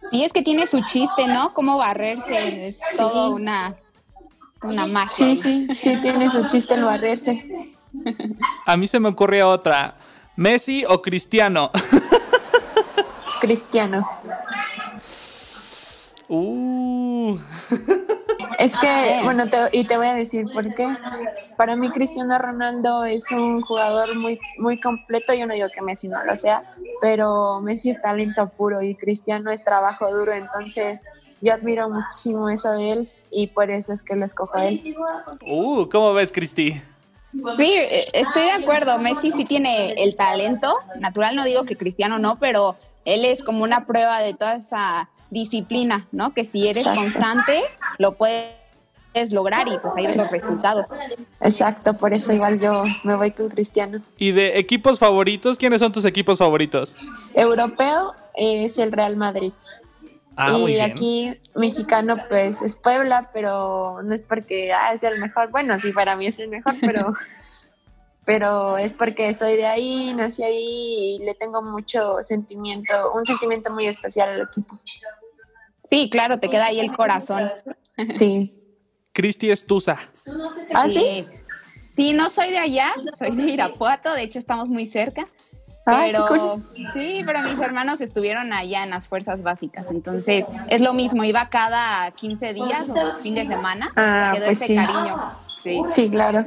Sí, 0.09 0.23
es 0.23 0.33
que 0.33 0.41
tiene 0.41 0.65
su 0.65 0.81
chiste, 0.81 1.27
¿no? 1.27 1.53
Cómo 1.53 1.77
barrerse. 1.77 2.67
Es 2.67 2.79
todo 2.97 3.31
una, 3.31 3.75
una 4.63 4.87
magia. 4.87 5.09
Sí, 5.11 5.35
sí, 5.35 5.67
sí, 5.71 5.97
tiene 5.97 6.29
su 6.29 6.47
chiste 6.47 6.73
el 6.73 6.85
barrerse. 6.85 7.74
A 8.65 8.77
mí 8.77 8.87
se 8.87 8.99
me 8.99 9.09
ocurre 9.09 9.43
otra. 9.43 9.95
¿Messi 10.35 10.83
o 10.87 11.01
Cristiano? 11.01 11.71
Cristiano. 13.41 14.07
Uh, 16.27 17.37
Es 18.59 18.77
que, 18.77 19.21
bueno, 19.23 19.45
y 19.71 19.85
te 19.85 19.97
voy 19.97 20.07
a 20.07 20.13
decir 20.13 20.45
por 20.53 20.73
qué. 20.75 20.95
Para 21.57 21.75
mí 21.75 21.91
Cristiano 21.91 22.37
Ronaldo 22.37 23.05
es 23.05 23.31
un 23.31 23.61
jugador 23.61 24.17
muy, 24.17 24.39
muy 24.57 24.79
completo. 24.79 25.33
Yo 25.33 25.45
no 25.45 25.53
digo 25.53 25.67
que 25.73 25.81
Messi 25.81 26.07
no 26.07 26.23
lo 26.23 26.35
sea, 26.35 26.63
pero 27.01 27.61
Messi 27.61 27.89
es 27.89 28.01
talento 28.01 28.49
puro 28.49 28.81
y 28.81 28.95
Cristiano 28.95 29.51
es 29.51 29.63
trabajo 29.63 30.13
duro. 30.13 30.33
Entonces, 30.33 31.07
yo 31.41 31.53
admiro 31.53 31.89
muchísimo 31.89 32.49
eso 32.49 32.71
de 32.71 32.91
él 32.91 33.11
y 33.29 33.47
por 33.47 33.71
eso 33.71 33.93
es 33.93 34.01
que 34.01 34.15
lo 34.15 34.25
escojo 34.25 34.57
a 34.57 34.65
él. 34.65 34.79
Uh, 35.45 35.87
¿cómo 35.89 36.13
ves, 36.13 36.31
Cristi? 36.31 36.81
Sí, 37.55 37.73
eh, 37.73 38.07
estoy 38.13 38.43
de 38.43 38.51
acuerdo. 38.51 38.97
Messi 38.99 39.31
sí 39.31 39.45
tiene 39.45 39.91
el 39.93 40.15
talento 40.15 40.75
natural, 40.99 41.35
no 41.35 41.43
digo 41.43 41.63
que 41.63 41.75
Cristiano 41.75 42.19
no, 42.19 42.37
pero 42.39 42.75
él 43.05 43.25
es 43.25 43.43
como 43.43 43.63
una 43.63 43.85
prueba 43.85 44.19
de 44.19 44.33
toda 44.33 44.55
esa 44.55 45.09
disciplina, 45.29 46.07
¿no? 46.11 46.33
Que 46.33 46.43
si 46.43 46.67
eres 46.67 46.85
constante, 46.85 47.61
lo 47.97 48.15
puedes 48.15 49.31
lograr 49.31 49.67
y 49.67 49.77
pues 49.79 49.95
ahí 49.97 50.07
ves 50.07 50.17
los 50.17 50.31
resultados. 50.31 50.87
Exacto, 51.39 51.95
por 51.95 52.13
eso 52.13 52.33
igual 52.33 52.59
yo 52.59 52.83
me 53.03 53.15
voy 53.15 53.31
con 53.31 53.49
Cristiano. 53.49 54.01
¿Y 54.17 54.31
de 54.31 54.57
equipos 54.57 54.99
favoritos? 54.99 55.57
¿Quiénes 55.57 55.79
son 55.79 55.91
tus 55.91 56.05
equipos 56.05 56.37
favoritos? 56.37 56.95
Europeo 57.33 58.13
es 58.33 58.77
el 58.79 58.91
Real 58.91 59.15
Madrid. 59.15 59.53
Ah, 60.37 60.57
y 60.57 60.79
aquí 60.79 61.39
mexicano 61.55 62.17
pues 62.27 62.61
es 62.61 62.75
Puebla, 62.75 63.29
pero 63.33 64.01
no 64.03 64.13
es 64.13 64.21
porque 64.21 64.73
ah, 64.73 64.93
es 64.93 65.03
el 65.03 65.19
mejor. 65.19 65.49
Bueno, 65.49 65.79
sí, 65.79 65.91
para 65.91 66.15
mí 66.15 66.27
es 66.27 66.39
el 66.39 66.49
mejor, 66.49 66.73
pero, 66.81 67.13
pero 68.25 68.77
es 68.77 68.93
porque 68.93 69.33
soy 69.33 69.55
de 69.55 69.65
ahí, 69.65 70.13
nací 70.13 70.43
ahí 70.43 71.15
y 71.15 71.19
le 71.19 71.35
tengo 71.35 71.61
mucho 71.61 72.17
sentimiento, 72.21 73.13
un 73.13 73.25
sentimiento 73.25 73.71
muy 73.71 73.87
especial 73.87 74.29
al 74.29 74.41
equipo. 74.41 74.79
Sí, 75.85 76.09
claro, 76.09 76.39
te 76.39 76.49
queda 76.49 76.65
ahí 76.65 76.79
el 76.79 76.91
corazón. 76.95 77.51
Sí. 78.13 78.53
Cristi 79.13 79.49
Estusa. 79.49 79.97
¿Ah, 80.73 80.89
sí? 80.89 81.25
Sí, 81.87 82.11
no 82.11 82.29
soy 82.29 82.51
de 82.51 82.57
allá, 82.57 82.93
soy 83.17 83.31
de 83.31 83.51
Irapuato, 83.51 84.11
de 84.11 84.23
hecho 84.23 84.37
estamos 84.37 84.69
muy 84.69 84.85
cerca. 84.85 85.29
Pero 85.85 86.59
sí, 86.93 87.21
pero 87.25 87.43
mis 87.43 87.59
hermanos 87.59 88.01
estuvieron 88.01 88.51
allá 88.53 88.83
en 88.83 88.89
las 88.89 89.07
fuerzas 89.07 89.43
básicas, 89.43 89.91
entonces 89.91 90.45
es 90.67 90.81
lo 90.81 90.93
mismo, 90.93 91.23
iba 91.23 91.47
cada 91.49 92.09
15 92.11 92.53
días 92.53 92.87
o 92.89 93.21
fin 93.21 93.35
de 93.35 93.45
semana, 93.45 93.91
ah, 93.95 94.31
quedó 94.33 94.47
pues 94.47 94.61
ese 94.61 94.75
cariño. 94.75 95.31
Sí. 95.61 95.81
sí, 95.87 96.09
claro. 96.09 96.43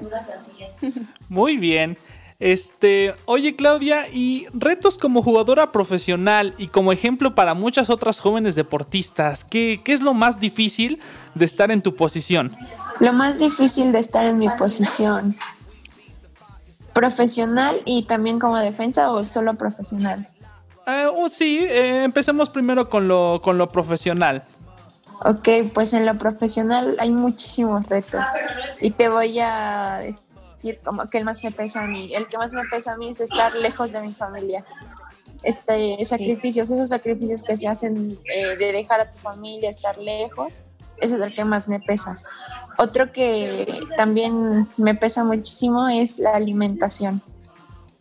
Muy 1.28 1.56
bien. 1.56 1.98
Este, 2.40 3.14
oye 3.24 3.56
Claudia, 3.56 4.06
y 4.12 4.46
retos 4.52 4.96
como 4.96 5.22
jugadora 5.24 5.72
profesional 5.72 6.54
y 6.56 6.68
como 6.68 6.92
ejemplo 6.92 7.34
para 7.34 7.54
muchas 7.54 7.90
otras 7.90 8.20
jóvenes 8.20 8.54
deportistas, 8.54 9.44
¿qué, 9.44 9.80
¿qué, 9.84 9.92
es 9.92 10.02
lo 10.02 10.14
más 10.14 10.38
difícil 10.38 11.00
de 11.34 11.44
estar 11.44 11.72
en 11.72 11.82
tu 11.82 11.96
posición? 11.96 12.56
Lo 13.00 13.12
más 13.12 13.40
difícil 13.40 13.90
de 13.90 13.98
estar 13.98 14.24
en 14.24 14.38
mi 14.38 14.48
posición, 14.50 15.34
profesional 16.98 17.80
y 17.84 18.02
también 18.02 18.40
como 18.40 18.58
defensa 18.58 19.12
o 19.12 19.22
solo 19.22 19.54
profesional. 19.54 20.28
Eh, 20.84 21.06
oh, 21.14 21.28
sí, 21.28 21.58
eh, 21.60 22.02
empecemos 22.02 22.50
primero 22.50 22.90
con 22.90 23.06
lo, 23.06 23.40
con 23.40 23.56
lo 23.56 23.68
profesional. 23.68 24.42
Ok, 25.24 25.48
pues 25.72 25.92
en 25.92 26.06
lo 26.06 26.18
profesional 26.18 26.96
hay 26.98 27.12
muchísimos 27.12 27.86
retos 27.86 28.26
y 28.80 28.90
te 28.90 29.08
voy 29.08 29.38
a 29.38 30.00
decir 30.54 30.80
como 30.84 31.06
que 31.06 31.18
el 31.18 31.24
más 31.24 31.44
me 31.44 31.52
pesa 31.52 31.84
a 31.84 31.86
mí. 31.86 32.12
El 32.12 32.26
que 32.26 32.36
más 32.36 32.52
me 32.52 32.64
pesa 32.64 32.94
a 32.94 32.96
mí 32.96 33.10
es 33.10 33.20
estar 33.20 33.54
lejos 33.54 33.92
de 33.92 34.00
mi 34.00 34.12
familia. 34.12 34.64
Este, 35.44 36.04
sacrificios, 36.04 36.68
esos 36.68 36.88
sacrificios 36.88 37.44
que 37.44 37.56
se 37.56 37.68
hacen 37.68 38.18
eh, 38.24 38.56
de 38.56 38.72
dejar 38.72 39.00
a 39.00 39.08
tu 39.08 39.18
familia, 39.18 39.70
estar 39.70 39.96
lejos, 39.98 40.64
ese 41.00 41.14
es 41.14 41.20
el 41.20 41.32
que 41.32 41.44
más 41.44 41.68
me 41.68 41.78
pesa. 41.78 42.20
Otro 42.78 43.10
que 43.12 43.80
también 43.96 44.68
me 44.76 44.94
pesa 44.94 45.24
muchísimo 45.24 45.88
es 45.88 46.20
la 46.20 46.36
alimentación. 46.36 47.20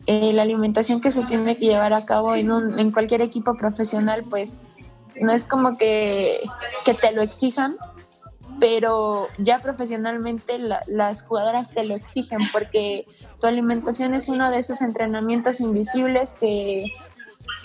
Eh, 0.06 0.32
la 0.32 0.42
alimentación 0.42 1.00
que 1.00 1.10
se 1.10 1.24
tiene 1.24 1.56
que 1.56 1.66
llevar 1.66 1.92
a 1.92 2.06
cabo 2.06 2.36
en, 2.36 2.52
un, 2.52 2.78
en 2.78 2.92
cualquier 2.92 3.20
equipo 3.20 3.56
profesional, 3.56 4.24
pues 4.30 4.60
no 5.20 5.32
es 5.32 5.46
como 5.46 5.76
que, 5.76 6.40
que 6.84 6.94
te 6.94 7.10
lo 7.10 7.22
exijan, 7.22 7.76
pero 8.60 9.26
ya 9.36 9.60
profesionalmente 9.60 10.58
las 10.86 11.22
jugadoras 11.22 11.70
te 11.70 11.82
lo 11.82 11.96
exigen 11.96 12.38
porque 12.52 13.04
tu 13.40 13.48
alimentación 13.48 14.14
es 14.14 14.28
uno 14.28 14.48
de 14.48 14.58
esos 14.58 14.80
entrenamientos 14.80 15.60
invisibles 15.60 16.34
que, 16.34 16.86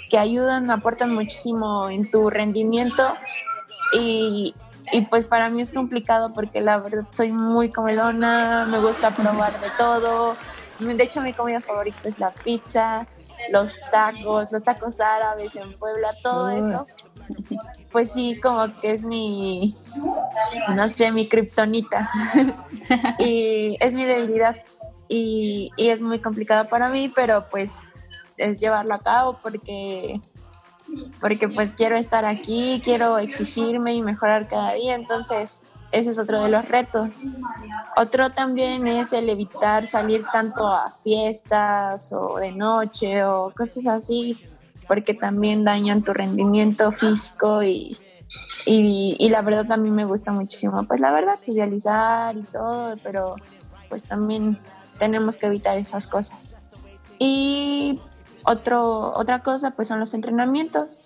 que 0.09 0.17
ayudan, 0.17 0.71
aportan 0.71 1.13
muchísimo 1.13 1.89
en 1.89 2.09
tu 2.09 2.31
rendimiento 2.31 3.03
y, 3.93 4.55
y 4.93 5.01
pues 5.01 5.25
para 5.25 5.49
mí 5.49 5.61
es 5.61 5.71
complicado 5.71 6.31
porque 6.31 6.61
la 6.61 6.77
verdad 6.77 7.05
soy 7.09 7.31
muy 7.31 7.69
comelona, 7.69 8.65
me 8.65 8.79
gusta 8.79 9.11
probar 9.11 9.59
de 9.59 9.69
todo. 9.77 10.35
De 10.79 11.03
hecho 11.03 11.21
mi 11.21 11.33
comida 11.33 11.59
favorita 11.59 11.97
es 12.09 12.19
la 12.19 12.31
pizza, 12.31 13.07
los 13.51 13.79
tacos, 13.91 14.51
los 14.51 14.63
tacos 14.63 15.01
árabes 15.01 15.55
en 15.55 15.73
Puebla, 15.77 16.09
todo 16.21 16.49
eso 16.49 16.87
pues 17.93 18.11
sí, 18.11 18.39
como 18.41 18.73
que 18.81 18.91
es 18.91 19.05
mi, 19.05 19.75
no 20.75 20.89
sé, 20.89 21.11
mi 21.11 21.29
kriptonita. 21.29 22.09
y 23.19 23.77
es 23.79 23.93
mi 23.93 24.03
debilidad. 24.03 24.55
Y, 25.07 25.69
y, 25.77 25.89
es 25.89 26.01
muy 26.01 26.19
complicado 26.19 26.67
para 26.67 26.89
mí, 26.89 27.11
pero 27.13 27.45
pues 27.51 28.23
es 28.37 28.59
llevarlo 28.59 28.95
a 28.95 28.99
cabo 28.99 29.37
porque, 29.43 30.19
porque 31.19 31.47
pues 31.47 31.75
quiero 31.75 31.95
estar 31.95 32.25
aquí, 32.25 32.81
quiero 32.83 33.17
exigirme 33.17 33.93
y 33.93 34.01
mejorar 34.01 34.47
cada 34.47 34.73
día. 34.73 34.95
Entonces, 34.95 35.63
ese 35.91 36.11
es 36.11 36.19
otro 36.19 36.41
de 36.41 36.49
los 36.49 36.67
retos. 36.67 37.25
Otro 37.95 38.31
también 38.31 38.87
es 38.87 39.13
el 39.13 39.29
evitar 39.29 39.85
salir 39.85 40.25
tanto 40.31 40.67
a 40.67 40.91
fiestas 40.91 42.11
o 42.13 42.37
de 42.37 42.51
noche 42.51 43.23
o 43.23 43.53
cosas 43.55 43.87
así 43.87 44.37
porque 44.87 45.13
también 45.13 45.63
dañan 45.63 46.03
tu 46.03 46.13
rendimiento 46.13 46.91
físico 46.91 47.63
y, 47.63 47.97
y, 48.65 49.29
la 49.29 49.41
verdad 49.41 49.65
también 49.65 49.95
me 49.95 50.05
gusta 50.05 50.31
muchísimo, 50.31 50.83
pues 50.83 50.99
la 50.99 51.11
verdad, 51.11 51.39
socializar 51.41 52.35
y 52.37 52.43
todo, 52.43 52.95
pero 53.03 53.35
pues 53.89 54.03
también 54.03 54.59
tenemos 54.97 55.37
que 55.37 55.47
evitar 55.47 55.77
esas 55.77 56.07
cosas. 56.07 56.55
Y 57.19 58.01
otro, 58.45 59.13
otra 59.15 59.43
cosa 59.43 59.71
pues 59.71 59.87
son 59.87 59.99
los 59.99 60.13
entrenamientos, 60.13 61.03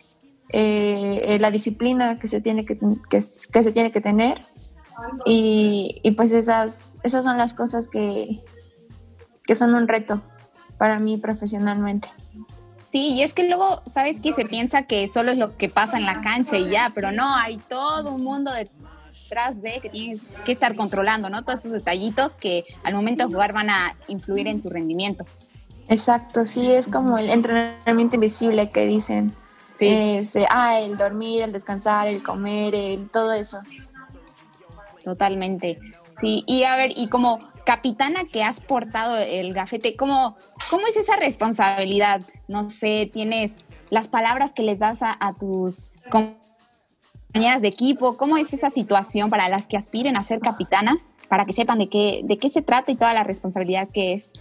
eh, 0.50 1.22
eh, 1.24 1.40
la 1.40 1.52
disciplina 1.52 2.18
que 2.20 2.28
se 2.28 2.42
tiene 2.42 2.66
que, 2.66 2.78
que, 3.10 3.22
se 3.22 3.72
tiene 3.72 3.92
que 3.92 4.02
tener 4.02 4.46
y, 5.26 6.00
y, 6.04 6.12
pues 6.12 6.32
esas, 6.32 7.00
esas 7.04 7.24
son 7.24 7.38
las 7.38 7.54
cosas 7.54 7.88
que, 7.88 8.44
que 9.46 9.56
son 9.56 9.76
un 9.76 9.88
reto 9.88 10.22
para 10.78 11.00
mí 11.00 11.18
profesionalmente. 11.18 12.10
Sí, 12.90 13.10
y 13.10 13.24
es 13.24 13.34
que 13.34 13.48
luego, 13.48 13.82
¿sabes 13.86 14.22
que 14.22 14.32
Se 14.34 14.46
piensa 14.46 14.84
que 14.84 15.08
solo 15.08 15.32
es 15.32 15.38
lo 15.38 15.58
que 15.58 15.68
pasa 15.70 15.98
en 15.98 16.06
la 16.06 16.22
cancha 16.22 16.58
y 16.58 16.70
ya, 16.70 16.92
pero 16.96 17.12
no, 17.12 17.36
hay 17.36 17.58
todo 17.58 18.14
un 18.14 18.24
mundo 18.24 18.52
detrás 18.54 19.62
de 19.62 19.80
que 19.82 19.90
tienes 19.90 20.24
que 20.46 20.54
estar 20.54 20.76
controlando, 20.76 21.30
¿no? 21.30 21.44
Todos 21.44 21.60
esos 21.60 21.74
detallitos 21.74 22.38
que 22.38 22.64
al 22.84 22.94
momento 22.94 23.28
de 23.28 23.34
jugar 23.34 23.52
van 23.52 23.70
a 23.70 23.94
influir 24.08 24.48
en 24.48 24.62
tu 24.62 24.70
rendimiento. 24.70 25.26
Exacto, 25.88 26.46
sí, 26.46 26.72
es 26.72 26.88
como 26.88 27.18
el 27.18 27.30
entrenamiento 27.30 28.16
invisible 28.16 28.70
que 28.70 28.86
dicen. 28.86 29.34
Sí. 29.74 29.88
Eh, 29.88 30.22
ah, 30.50 30.80
el 30.80 30.98
dormir, 30.98 31.44
el 31.44 31.52
descansar, 31.52 32.08
el 32.08 32.24
comer, 32.24 32.76
el, 32.76 33.10
todo 33.10 33.32
eso. 33.34 33.60
Totalmente. 35.04 35.80
Sí, 36.12 36.44
y 36.48 36.64
a 36.64 36.76
ver, 36.76 36.92
y 36.96 37.10
como 37.10 37.40
capitana 37.64 38.26
que 38.26 38.44
has 38.44 38.60
portado 38.60 39.18
el 39.18 39.54
gafete, 39.54 39.96
¿cómo, 39.96 40.36
cómo 40.70 40.88
es 40.88 40.98
esa 40.98 41.16
responsabilidad? 41.16 42.22
No 42.48 42.70
sé, 42.70 43.10
tienes 43.12 43.58
las 43.90 44.08
palabras 44.08 44.54
que 44.54 44.64
les 44.64 44.80
das 44.80 45.00
a, 45.02 45.34
tus 45.40 45.88
compañeras 46.10 47.62
de 47.62 47.68
equipo, 47.68 48.18
¿cómo 48.18 48.38
es 48.38 48.54
esa 48.54 48.70
situación 48.70 49.30
para 49.30 49.48
las 49.48 49.68
que 49.68 49.78
aspiren 49.78 50.18
a 50.18 50.22
ser 50.22 50.40
capitanas, 50.40 51.10
para 51.30 51.46
que 51.46 51.54
sepan 51.54 51.78
de 51.78 51.88
qué, 51.88 52.22
de 52.24 52.38
qué 52.38 52.50
se 52.50 52.62
trata 52.62 52.92
y 52.92 52.96
toda 52.96 53.14
la 53.14 53.24
responsabilidad 53.24 53.90
que 53.94 54.14
es? 54.14 54.34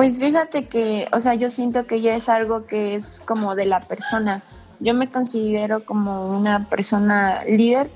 Pues 0.00 0.18
fíjate 0.18 0.66
que, 0.66 1.08
o 1.12 1.20
sea, 1.20 1.34
yo 1.34 1.50
siento 1.50 1.86
que 1.86 2.00
ya 2.00 2.14
es 2.14 2.30
algo 2.30 2.64
que 2.64 2.94
es 2.94 3.20
como 3.20 3.54
de 3.54 3.66
la 3.66 3.80
persona. 3.80 4.42
Yo 4.78 4.94
me 4.94 5.10
considero 5.10 5.84
como 5.84 6.34
una 6.38 6.70
persona 6.70 7.44
líder 7.44 7.90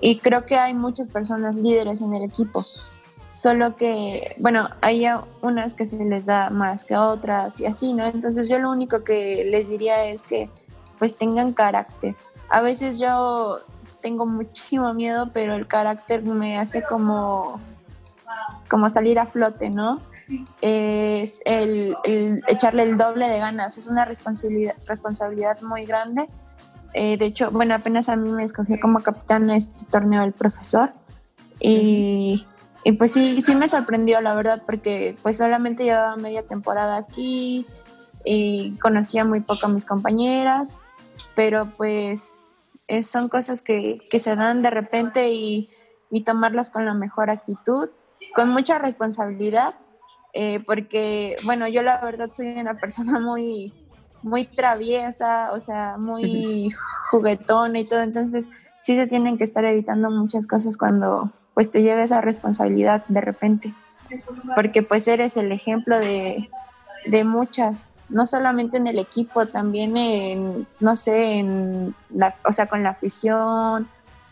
y 0.00 0.18
creo 0.18 0.44
que 0.44 0.56
hay 0.56 0.74
muchas 0.74 1.06
personas 1.06 1.54
líderes 1.54 2.00
en 2.00 2.12
el 2.14 2.24
equipo 2.24 2.64
solo 3.30 3.76
que, 3.76 4.34
bueno, 4.40 4.70
hay 4.80 5.06
unas 5.40 5.74
que 5.74 5.84
se 5.84 6.04
les 6.04 6.26
da 6.26 6.50
más 6.50 6.84
que 6.84 6.96
otras 6.96 7.60
y 7.60 7.66
así, 7.66 7.92
¿no? 7.92 8.06
Entonces 8.06 8.48
yo 8.48 8.58
lo 8.58 8.68
único 8.68 9.04
que 9.04 9.44
les 9.44 9.68
diría 9.68 10.04
es 10.06 10.24
que 10.24 10.50
pues 10.98 11.16
tengan 11.16 11.52
carácter. 11.52 12.16
A 12.48 12.60
veces 12.60 12.98
yo 12.98 13.60
tengo 14.02 14.26
muchísimo 14.26 14.92
miedo, 14.94 15.30
pero 15.32 15.54
el 15.54 15.68
carácter 15.68 16.24
me 16.24 16.58
hace 16.58 16.82
como, 16.82 17.60
como 18.68 18.88
salir 18.88 19.20
a 19.20 19.26
flote, 19.26 19.70
¿no? 19.70 20.00
Es 20.60 21.40
el, 21.44 21.96
echarle 22.48 22.82
el 22.82 22.96
doble 22.96 23.28
de 23.28 23.38
ganas, 23.38 23.78
es 23.78 23.86
una 23.86 24.04
responsabilidad, 24.04 24.74
responsabilidad 24.86 25.60
muy 25.62 25.86
grande. 25.86 26.28
Eh, 26.94 27.16
de 27.16 27.26
hecho, 27.26 27.50
bueno, 27.50 27.74
apenas 27.74 28.08
a 28.08 28.16
mí 28.16 28.30
me 28.30 28.44
escogió 28.44 28.78
como 28.80 29.02
capitán 29.02 29.50
este 29.50 29.84
torneo 29.86 30.24
el 30.24 30.32
profesor. 30.32 30.92
Y, 31.60 32.46
y, 32.84 32.92
pues 32.92 33.12
sí, 33.12 33.40
sí 33.40 33.54
me 33.54 33.68
sorprendió, 33.68 34.20
la 34.20 34.34
verdad, 34.34 34.62
porque 34.66 35.16
pues 35.22 35.36
solamente 35.36 35.84
llevaba 35.84 36.16
media 36.16 36.46
temporada 36.46 36.96
aquí 36.96 37.66
y 38.24 38.76
conocía 38.78 39.24
muy 39.24 39.40
poco 39.40 39.66
a 39.66 39.70
mis 39.70 39.84
compañeras, 39.84 40.78
pero 41.34 41.72
pues 41.76 42.52
son 43.02 43.28
cosas 43.28 43.62
que, 43.62 44.06
que, 44.10 44.18
se 44.18 44.36
dan 44.36 44.62
de 44.62 44.70
repente 44.70 45.30
y, 45.30 45.70
y, 46.10 46.24
tomarlas 46.24 46.70
con 46.70 46.84
la 46.84 46.94
mejor 46.94 47.30
actitud, 47.30 47.88
con 48.34 48.50
mucha 48.50 48.78
responsabilidad, 48.78 49.76
eh, 50.38 50.60
porque 50.66 51.36
bueno, 51.44 51.66
yo 51.66 51.82
la 51.82 51.98
verdad 52.02 52.30
soy 52.30 52.48
una 52.48 52.74
persona 52.74 53.18
muy 53.18 53.72
muy 54.22 54.44
traviesa, 54.44 55.50
o 55.52 55.60
sea, 55.60 55.96
muy 55.96 56.70
juguetona 57.10 57.78
y 57.78 57.86
todo, 57.86 58.02
entonces 58.02 58.50
sí 58.82 58.96
se 58.96 59.06
tienen 59.06 59.38
que 59.38 59.44
estar 59.44 59.64
evitando 59.64 60.10
muchas 60.10 60.46
cosas 60.46 60.76
cuando 60.76 61.30
pues 61.54 61.70
te 61.70 61.80
llega 61.80 62.02
esa 62.02 62.20
responsabilidad 62.20 63.06
de 63.08 63.20
repente, 63.22 63.72
porque 64.54 64.82
pues 64.82 65.08
eres 65.08 65.38
el 65.38 65.52
ejemplo 65.52 65.98
de, 65.98 66.50
de 67.06 67.24
muchas, 67.24 67.94
no 68.10 68.26
solamente 68.26 68.76
en 68.76 68.88
el 68.88 68.98
equipo, 68.98 69.46
también 69.46 69.96
en, 69.96 70.66
no 70.80 70.96
sé, 70.96 71.38
en 71.38 71.94
la, 72.10 72.34
o 72.44 72.52
sea, 72.52 72.66
con 72.66 72.82
la 72.82 72.90
afición, 72.90 73.88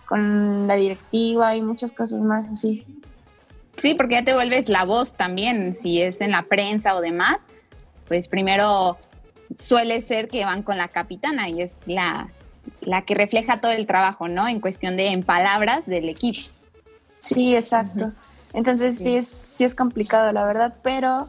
con 0.06 0.66
la 0.66 0.74
directiva 0.74 1.56
y 1.56 1.62
muchas 1.62 1.92
cosas 1.92 2.20
más 2.20 2.44
así. 2.50 2.84
Sí, 3.76 3.94
porque 3.94 4.14
ya 4.14 4.24
te 4.24 4.34
vuelves 4.34 4.68
la 4.68 4.84
voz 4.84 5.12
también, 5.12 5.74
si 5.74 6.00
es 6.00 6.20
en 6.20 6.30
la 6.30 6.42
prensa 6.44 6.94
o 6.94 7.00
demás, 7.00 7.38
pues 8.08 8.28
primero 8.28 8.98
suele 9.56 10.00
ser 10.00 10.28
que 10.28 10.44
van 10.44 10.62
con 10.62 10.76
la 10.76 10.88
capitana 10.88 11.48
y 11.48 11.62
es 11.62 11.80
la, 11.86 12.28
la 12.80 13.02
que 13.02 13.14
refleja 13.14 13.60
todo 13.60 13.72
el 13.72 13.86
trabajo, 13.86 14.28
¿no? 14.28 14.48
En 14.48 14.60
cuestión 14.60 14.96
de 14.96 15.08
en 15.08 15.22
palabras 15.22 15.86
del 15.86 16.08
equipo. 16.08 16.50
Sí, 17.18 17.54
exacto. 17.54 18.12
Entonces 18.52 18.98
sí. 18.98 19.16
es, 19.16 19.28
sí 19.28 19.64
es 19.64 19.74
complicado, 19.74 20.30
la 20.32 20.44
verdad, 20.44 20.74
pero 20.82 21.28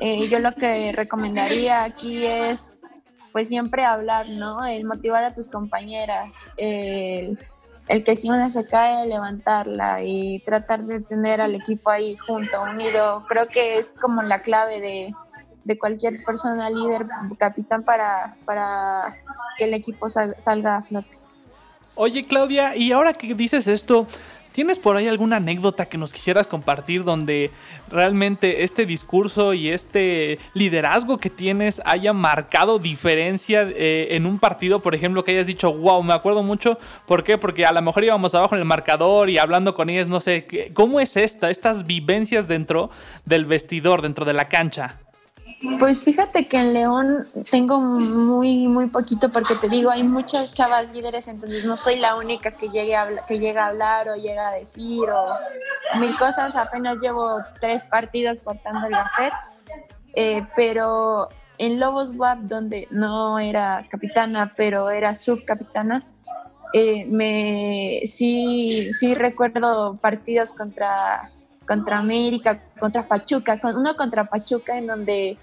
eh, 0.00 0.28
yo 0.28 0.38
lo 0.38 0.54
que 0.54 0.92
recomendaría 0.92 1.84
aquí 1.84 2.24
es 2.24 2.72
pues 3.32 3.48
siempre 3.48 3.84
hablar, 3.84 4.28
¿no? 4.30 4.64
El 4.64 4.84
motivar 4.84 5.22
a 5.22 5.34
tus 5.34 5.48
compañeras, 5.48 6.46
el, 6.56 7.38
el, 7.88 8.04
que 8.04 8.14
si 8.14 8.30
una 8.30 8.50
se 8.50 8.66
cae, 8.66 9.06
levantarla 9.06 10.02
y 10.02 10.40
tratar 10.40 10.84
de 10.84 11.00
tener 11.00 11.40
al 11.40 11.54
equipo 11.54 11.90
ahí 11.90 12.16
junto, 12.16 12.62
unido. 12.62 13.24
Creo 13.28 13.48
que 13.48 13.78
es 13.78 13.92
como 13.92 14.22
la 14.22 14.40
clave 14.40 14.80
de, 14.80 15.14
de 15.64 15.78
cualquier 15.78 16.24
persona 16.24 16.70
líder, 16.70 17.06
capitán, 17.38 17.84
para, 17.84 18.36
para 18.44 19.16
que 19.58 19.64
el 19.64 19.74
equipo 19.74 20.08
salga 20.08 20.76
a 20.76 20.82
flote. 20.82 21.18
Oye, 21.94 22.24
Claudia, 22.24 22.76
y 22.76 22.92
ahora 22.92 23.14
que 23.14 23.34
dices 23.34 23.66
esto, 23.66 24.06
¿Tienes 24.56 24.78
por 24.78 24.96
ahí 24.96 25.06
alguna 25.06 25.36
anécdota 25.36 25.84
que 25.84 25.98
nos 25.98 26.14
quisieras 26.14 26.46
compartir 26.46 27.04
donde 27.04 27.50
realmente 27.90 28.64
este 28.64 28.86
discurso 28.86 29.52
y 29.52 29.68
este 29.68 30.38
liderazgo 30.54 31.18
que 31.18 31.28
tienes 31.28 31.82
haya 31.84 32.14
marcado 32.14 32.78
diferencia 32.78 33.68
eh, 33.68 34.08
en 34.12 34.24
un 34.24 34.38
partido, 34.38 34.80
por 34.80 34.94
ejemplo, 34.94 35.24
que 35.24 35.32
hayas 35.32 35.46
dicho, 35.46 35.74
wow, 35.74 36.02
me 36.02 36.14
acuerdo 36.14 36.42
mucho? 36.42 36.78
¿Por 37.06 37.22
qué? 37.22 37.36
Porque 37.36 37.66
a 37.66 37.72
lo 37.72 37.82
mejor 37.82 38.04
íbamos 38.04 38.34
abajo 38.34 38.54
en 38.54 38.62
el 38.62 38.64
marcador 38.64 39.28
y 39.28 39.36
hablando 39.36 39.74
con 39.74 39.90
ellas, 39.90 40.08
no 40.08 40.20
sé, 40.20 40.46
¿cómo 40.72 41.00
es 41.00 41.18
esta, 41.18 41.50
estas 41.50 41.86
vivencias 41.86 42.48
dentro 42.48 42.88
del 43.26 43.44
vestidor, 43.44 44.00
dentro 44.00 44.24
de 44.24 44.32
la 44.32 44.48
cancha? 44.48 45.00
Pues 45.78 46.02
fíjate 46.02 46.48
que 46.48 46.58
en 46.58 46.74
León 46.74 47.26
tengo 47.50 47.80
muy, 47.80 48.68
muy 48.68 48.88
poquito 48.88 49.32
porque 49.32 49.54
te 49.54 49.68
digo, 49.68 49.90
hay 49.90 50.02
muchas 50.02 50.52
chavas 50.52 50.92
líderes, 50.92 51.28
entonces 51.28 51.64
no 51.64 51.76
soy 51.78 51.96
la 51.96 52.16
única 52.16 52.52
que, 52.52 52.68
llegue 52.68 52.94
a, 52.94 53.24
que 53.26 53.38
llega 53.38 53.64
a 53.64 53.68
hablar 53.68 54.08
o 54.10 54.16
llega 54.16 54.48
a 54.48 54.52
decir 54.52 55.08
o 55.08 55.98
mil 55.98 56.16
cosas. 56.18 56.56
Apenas 56.56 57.00
llevo 57.00 57.38
tres 57.58 57.84
partidos 57.84 58.40
portando 58.40 58.86
el 58.86 58.92
gafet, 58.92 59.32
eh, 60.14 60.46
pero 60.56 61.28
en 61.56 61.80
Lobos 61.80 62.12
WAP, 62.14 62.40
donde 62.40 62.86
no 62.90 63.38
era 63.38 63.86
capitana, 63.90 64.52
pero 64.56 64.90
era 64.90 65.14
subcapitana, 65.14 66.06
eh, 66.74 67.06
me, 67.06 68.02
sí, 68.04 68.92
sí 68.92 69.14
recuerdo 69.14 69.96
partidos 69.96 70.52
contra 70.52 71.30
contra 71.66 71.98
América, 71.98 72.62
contra 72.78 73.06
Pachuca, 73.06 73.60
uno 73.64 73.96
contra 73.96 74.24
Pachuca 74.24 74.78
en 74.78 74.86
donde 74.86 75.36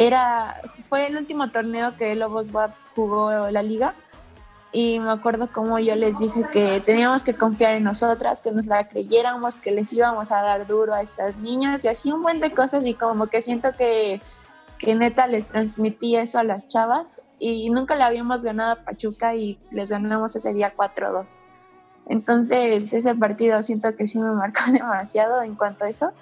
era, 0.00 0.56
fue 0.88 1.06
el 1.06 1.16
último 1.18 1.50
torneo 1.50 1.94
que 1.98 2.14
Lobos 2.14 2.50
WAP 2.54 2.74
jugó 2.94 3.50
la 3.50 3.62
liga 3.62 3.94
y 4.72 4.98
me 4.98 5.10
acuerdo 5.10 5.52
como 5.52 5.78
yo 5.78 5.94
les 5.94 6.20
dije 6.20 6.46
que 6.50 6.80
teníamos 6.80 7.22
que 7.22 7.34
confiar 7.34 7.74
en 7.74 7.84
nosotras, 7.84 8.40
que 8.40 8.50
nos 8.50 8.64
la 8.64 8.88
creyéramos, 8.88 9.56
que 9.56 9.72
les 9.72 9.92
íbamos 9.92 10.32
a 10.32 10.40
dar 10.40 10.66
duro 10.66 10.94
a 10.94 11.02
estas 11.02 11.36
niñas 11.36 11.84
y 11.84 11.88
así 11.88 12.10
un 12.10 12.22
buen 12.22 12.40
de 12.40 12.52
cosas 12.52 12.86
y 12.86 12.94
como 12.94 13.26
que 13.26 13.42
siento 13.42 13.72
que, 13.76 14.22
que 14.78 14.94
neta 14.94 15.26
les 15.26 15.48
transmití 15.48 16.16
eso 16.16 16.38
a 16.38 16.44
las 16.44 16.66
chavas 16.66 17.16
y 17.38 17.68
nunca 17.68 17.94
le 17.94 18.04
habíamos 18.04 18.42
ganado 18.42 18.72
a 18.72 18.84
Pachuca 18.84 19.34
y 19.34 19.58
les 19.70 19.90
ganamos 19.90 20.34
ese 20.34 20.54
día 20.54 20.72
4-2. 20.74 21.40
Entonces 22.06 22.94
ese 22.94 23.14
partido 23.16 23.62
siento 23.62 23.94
que 23.94 24.06
sí 24.06 24.18
me 24.18 24.30
marcó 24.30 24.60
demasiado 24.72 25.42
en 25.42 25.56
cuanto 25.56 25.84
a 25.84 25.90
eso. 25.90 26.14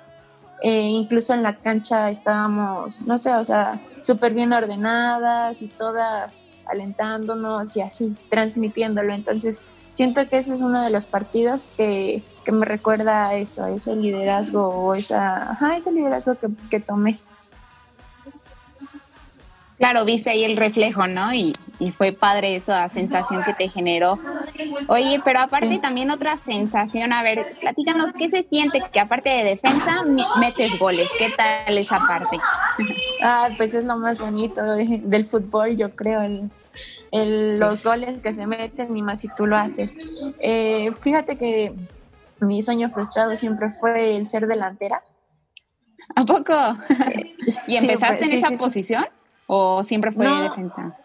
Eh, 0.63 0.89
incluso 0.89 1.35
en 1.35 1.43
la 1.43 1.57
cancha 1.57 2.11
estábamos, 2.11 3.03
no 3.03 3.17
sé, 3.17 3.35
o 3.35 3.45
sea, 3.45 3.81
súper 4.01 4.35
bien 4.35 4.53
ordenadas 4.53 5.63
y 5.63 5.69
todas 5.69 6.43
alentándonos 6.67 7.77
y 7.77 7.81
así, 7.81 8.17
transmitiéndolo. 8.29 9.15
Entonces 9.15 9.61
siento 9.93 10.29
que 10.29 10.39
ese 10.39 10.55
es 10.55 10.61
uno 10.61 10.83
de 10.83 10.91
los 10.91 11.07
partidos 11.07 11.67
que, 11.77 12.23
que 12.45 12.53
me 12.53 12.67
recuerda 12.67 13.29
a 13.29 13.35
eso, 13.35 13.65
a 13.65 13.71
ese 13.71 13.95
liderazgo 13.95 14.69
o 14.69 14.95
esa, 14.95 15.53
ajá, 15.53 15.77
ese 15.77 15.93
liderazgo 15.93 16.35
que, 16.37 16.49
que 16.71 16.81
tomé. 16.81 17.21
Claro, 19.79 20.05
viste 20.05 20.31
ahí 20.31 20.45
el 20.45 20.57
reflejo, 20.57 21.07
¿no? 21.07 21.33
Y, 21.33 21.53
fue 21.97 22.13
padre 22.13 22.57
esa 22.57 22.89
sensación 22.89 23.45
que 23.45 23.55
te 23.55 23.69
generó. 23.69 24.19
Oye, 24.89 25.21
pero 25.25 25.41
aparte 25.41 25.79
también 25.79 26.11
otra 26.11 26.37
sensación, 26.37 27.13
a 27.13 27.23
ver, 27.23 27.57
platícanos, 27.61 28.13
¿qué 28.13 28.29
se 28.29 28.43
siente 28.43 28.83
que 28.93 29.01
aparte 29.01 29.31
de 29.31 29.45
defensa 29.45 30.03
metes 30.41 30.79
goles? 30.79 31.09
¿Qué 31.19 31.31
tal 31.37 31.79
esa 31.79 32.01
parte? 32.07 32.39
Ah, 33.23 33.51
pues 33.57 33.75
es 33.75 33.85
lo 33.85 33.97
más 33.97 34.19
bonito 34.19 34.63
del 34.65 35.25
fútbol, 35.25 35.77
yo 35.77 35.95
creo, 35.95 36.23
el, 37.13 37.59
los 37.59 37.85
goles 37.85 38.21
que 38.21 38.33
se 38.33 38.47
meten 38.47 38.97
y 38.97 39.03
más 39.03 39.21
si 39.21 39.29
tú 39.29 39.47
lo 39.47 39.57
haces. 39.57 39.97
Eh, 40.41 40.91
fíjate 40.93 41.37
que 41.37 41.75
mi 42.41 42.63
sueño 42.63 42.91
frustrado 42.91 43.37
siempre 43.37 43.71
fue 43.71 44.17
el 44.17 44.29
ser 44.29 44.47
delantera. 44.47 45.03
¿A 46.15 46.25
poco? 46.25 46.55
¿Y 47.69 47.77
empezaste 47.77 48.25
en 48.27 48.39
esa 48.39 48.51
posición? 48.51 49.07
¿O 49.47 49.83
siempre 49.83 50.13
fue 50.13 50.27
defensa? 50.27 50.97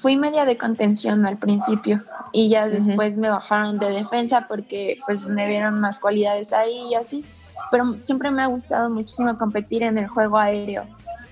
Fui 0.00 0.16
media 0.16 0.44
de 0.44 0.56
contención 0.58 1.26
al 1.26 1.38
principio 1.38 2.02
y 2.32 2.48
ya 2.48 2.68
después 2.68 3.16
me 3.16 3.28
bajaron 3.28 3.78
de 3.78 3.90
defensa 3.90 4.46
porque 4.48 4.98
pues 5.06 5.28
me 5.28 5.46
vieron 5.46 5.80
más 5.80 6.00
cualidades 6.00 6.52
ahí 6.52 6.88
y 6.90 6.94
así. 6.94 7.24
Pero 7.70 7.96
siempre 8.02 8.30
me 8.30 8.42
ha 8.42 8.46
gustado 8.46 8.90
muchísimo 8.90 9.36
competir 9.38 9.82
en 9.82 9.98
el 9.98 10.08
juego 10.08 10.38
aéreo. 10.38 10.86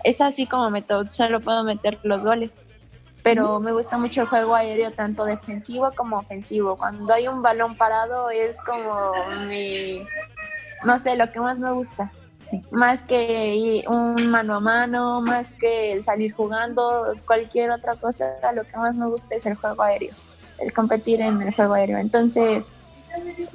Es 0.04 0.20
así 0.20 0.46
como 0.46 0.70
meto, 0.70 1.08
solo 1.08 1.40
puedo 1.40 1.64
meter 1.64 1.98
los 2.02 2.24
goles. 2.24 2.66
Pero 3.22 3.60
me 3.60 3.72
gusta 3.72 3.98
mucho 3.98 4.22
el 4.22 4.26
juego 4.26 4.54
aéreo, 4.54 4.90
tanto 4.90 5.24
defensivo 5.24 5.92
como 5.96 6.18
ofensivo. 6.18 6.76
Cuando 6.76 7.12
hay 7.12 7.28
un 7.28 7.40
balón 7.40 7.76
parado 7.76 8.30
es 8.30 8.60
como 8.62 9.12
mi, 9.48 10.00
no 10.84 10.98
sé, 10.98 11.16
lo 11.16 11.30
que 11.30 11.40
más 11.40 11.58
me 11.60 11.70
gusta. 11.70 12.10
Más 12.70 13.02
que 13.02 13.84
un 13.88 14.30
mano 14.30 14.56
a 14.56 14.60
mano, 14.60 15.20
más 15.20 15.54
que 15.54 15.92
el 15.92 16.04
salir 16.04 16.32
jugando, 16.32 17.14
cualquier 17.26 17.70
otra 17.70 17.96
cosa, 17.96 18.26
lo 18.54 18.64
que 18.64 18.76
más 18.76 18.96
me 18.96 19.06
gusta 19.06 19.34
es 19.34 19.46
el 19.46 19.54
juego 19.54 19.82
aéreo, 19.82 20.14
el 20.58 20.72
competir 20.72 21.20
en 21.20 21.40
el 21.40 21.54
juego 21.54 21.74
aéreo. 21.74 21.98
Entonces, 21.98 22.70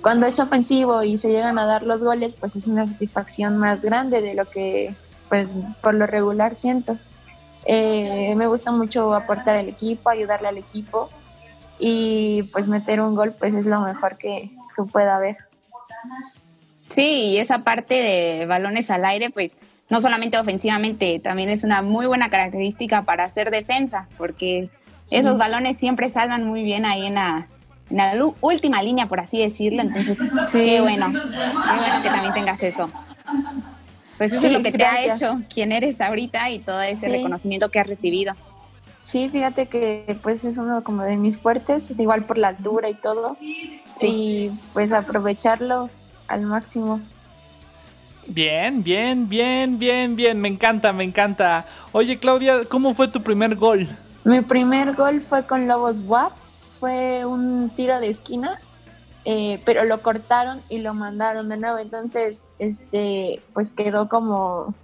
cuando 0.02 0.26
es 0.26 0.40
ofensivo 0.40 1.04
y 1.04 1.18
se 1.18 1.30
llegan 1.30 1.60
a 1.60 1.66
dar 1.66 1.84
los 1.84 2.04
goles, 2.04 2.34
pues 2.34 2.56
es 2.56 2.68
una 2.68 2.86
satisfacción 2.86 3.58
más 3.58 3.84
grande 3.84 4.22
de 4.22 4.34
lo 4.34 4.50
que, 4.50 4.96
pues, 5.30 5.50
por 5.82 5.94
lo 5.94 6.08
regular 6.08 6.56
siento. 6.56 6.98
Eh, 7.66 8.34
me 8.36 8.48
gusta 8.48 8.72
mucho 8.72 9.14
aportar 9.14 9.58
al 9.58 9.68
equipo, 9.68 10.10
ayudarle 10.10 10.48
al 10.48 10.58
equipo 10.58 11.10
y 11.80 12.44
pues 12.54 12.68
meter 12.68 13.02
un 13.02 13.14
gol, 13.14 13.34
pues 13.38 13.54
es 13.54 13.66
lo 13.66 13.82
mejor 13.82 14.18
que, 14.18 14.52
que 14.76 14.84
pueda 14.84 15.18
haber. 15.18 15.38
Sí, 16.90 17.32
y 17.32 17.38
esa 17.38 17.64
parte 17.64 17.96
de 17.96 18.46
balones 18.46 18.90
al 18.90 19.06
aire, 19.06 19.30
pues 19.30 19.58
no 19.90 20.02
solamente 20.02 20.38
ofensivamente, 20.38 21.20
también 21.20 21.50
es 21.50 21.64
una 21.64 21.82
muy 21.82 22.06
buena 22.06 22.30
característica 22.30 23.04
para 23.04 23.26
hacer 23.26 23.52
defensa, 23.52 24.08
porque 24.18 24.70
esos 25.10 25.38
balones 25.38 25.78
siempre 25.78 26.10
salvan 26.10 26.46
muy 26.46 26.64
bien 26.64 26.86
ahí 26.86 27.06
en 27.06 27.16
la, 27.16 27.48
última 28.42 28.84
línea, 28.84 29.08
por 29.08 29.20
así 29.20 29.42
decirlo. 29.42 29.82
Entonces, 29.82 30.20
qué 30.52 30.82
bueno, 30.82 31.08
qué 31.12 31.78
bueno 31.78 32.02
que 32.04 32.10
también 32.10 32.34
tengas 32.34 32.62
eso. 32.64 32.90
Pues 34.18 34.34
eso 34.34 34.48
es 34.48 34.54
lo 34.54 34.64
que 34.64 34.72
te 34.72 34.84
ha 34.84 35.04
hecho, 35.04 35.42
quién 35.54 35.72
eres 35.72 36.02
ahorita 36.02 36.50
y 36.50 36.60
todo 36.60 36.82
ese 36.82 37.10
reconocimiento 37.10 37.70
que 37.70 37.80
has 37.80 37.88
recibido. 37.88 38.36
Sí, 39.00 39.30
fíjate 39.30 39.68
que 39.68 40.18
pues 40.24 40.44
es 40.44 40.58
uno 40.58 40.84
como 40.84 41.04
de 41.04 41.18
mis 41.18 41.38
fuertes, 41.38 41.94
igual 41.98 42.26
por 42.26 42.38
la 42.38 42.50
altura 42.50 42.90
y 42.90 42.96
todo. 42.96 43.38
y 44.02 44.52
pues 44.74 44.92
aprovecharlo 44.92 45.90
al 46.28 46.44
máximo. 46.44 47.02
Bien, 48.28 48.84
bien, 48.84 49.30
bien, 49.30 49.80
bien, 49.80 50.16
bien, 50.16 50.42
me 50.42 50.50
encanta, 50.50 50.92
me 50.92 51.04
encanta. 51.04 51.66
Oye 51.94 52.20
Claudia, 52.20 52.66
¿cómo 52.66 52.94
fue 52.94 53.08
tu 53.08 53.24
primer 53.24 53.56
gol? 53.56 53.88
Mi 54.26 54.42
primer 54.42 54.94
gol 54.96 55.22
fue 55.22 55.46
con 55.46 55.68
Lobos 55.68 56.02
WAP, 56.02 56.34
fue 56.80 57.26
un 57.26 57.72
tiro 57.76 58.02
de 58.02 58.10
esquina, 58.10 58.60
eh, 59.24 59.62
pero 59.66 59.86
lo 59.86 60.02
cortaron 60.02 60.62
y 60.68 60.80
lo 60.80 60.94
mandaron 60.94 61.48
de 61.48 61.58
nuevo, 61.58 61.78
entonces, 61.78 62.48
este, 62.60 63.42
pues 63.54 63.72
quedó 63.72 64.10
como, 64.10 64.76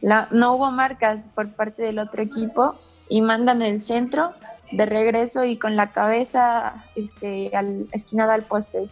la, 0.00 0.28
no 0.30 0.54
hubo 0.54 0.70
marcas 0.70 1.28
por 1.34 1.52
parte 1.52 1.82
del 1.82 1.98
otro 1.98 2.22
equipo 2.22 2.76
y 3.08 3.20
mandan 3.20 3.60
el 3.60 3.80
centro 3.80 4.32
de 4.72 4.86
regreso 4.86 5.44
y 5.44 5.58
con 5.58 5.76
la 5.76 5.92
cabeza 5.92 6.84
este, 6.94 7.54
al, 7.54 7.88
esquinada 7.92 8.34
al 8.34 8.42
poste. 8.42 8.88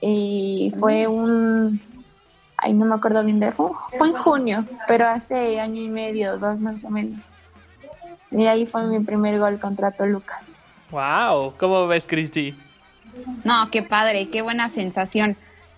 Y 0.00 0.72
fue 0.78 1.06
un, 1.06 1.80
ay, 2.56 2.72
no 2.72 2.86
me 2.86 2.94
acuerdo 2.94 3.24
bien 3.24 3.40
de, 3.40 3.52
fue, 3.52 3.70
fue 3.96 4.08
en 4.08 4.14
junio, 4.14 4.64
pero 4.86 5.08
hace 5.08 5.60
año 5.60 5.82
y 5.82 5.88
medio, 5.88 6.38
dos 6.38 6.60
más 6.60 6.84
o 6.84 6.90
menos. 6.90 7.32
Y 8.30 8.46
ahí 8.46 8.66
fue 8.66 8.86
mi 8.86 9.00
primer 9.00 9.38
gol 9.38 9.58
contra 9.58 9.90
Toluca. 9.90 10.42
Wow, 10.90 11.54
¿cómo 11.58 11.86
ves, 11.86 12.06
Cristi? 12.06 12.56
No, 13.44 13.70
qué 13.70 13.82
padre, 13.82 14.28
qué 14.30 14.42
buena 14.42 14.68
sensación. 14.68 15.36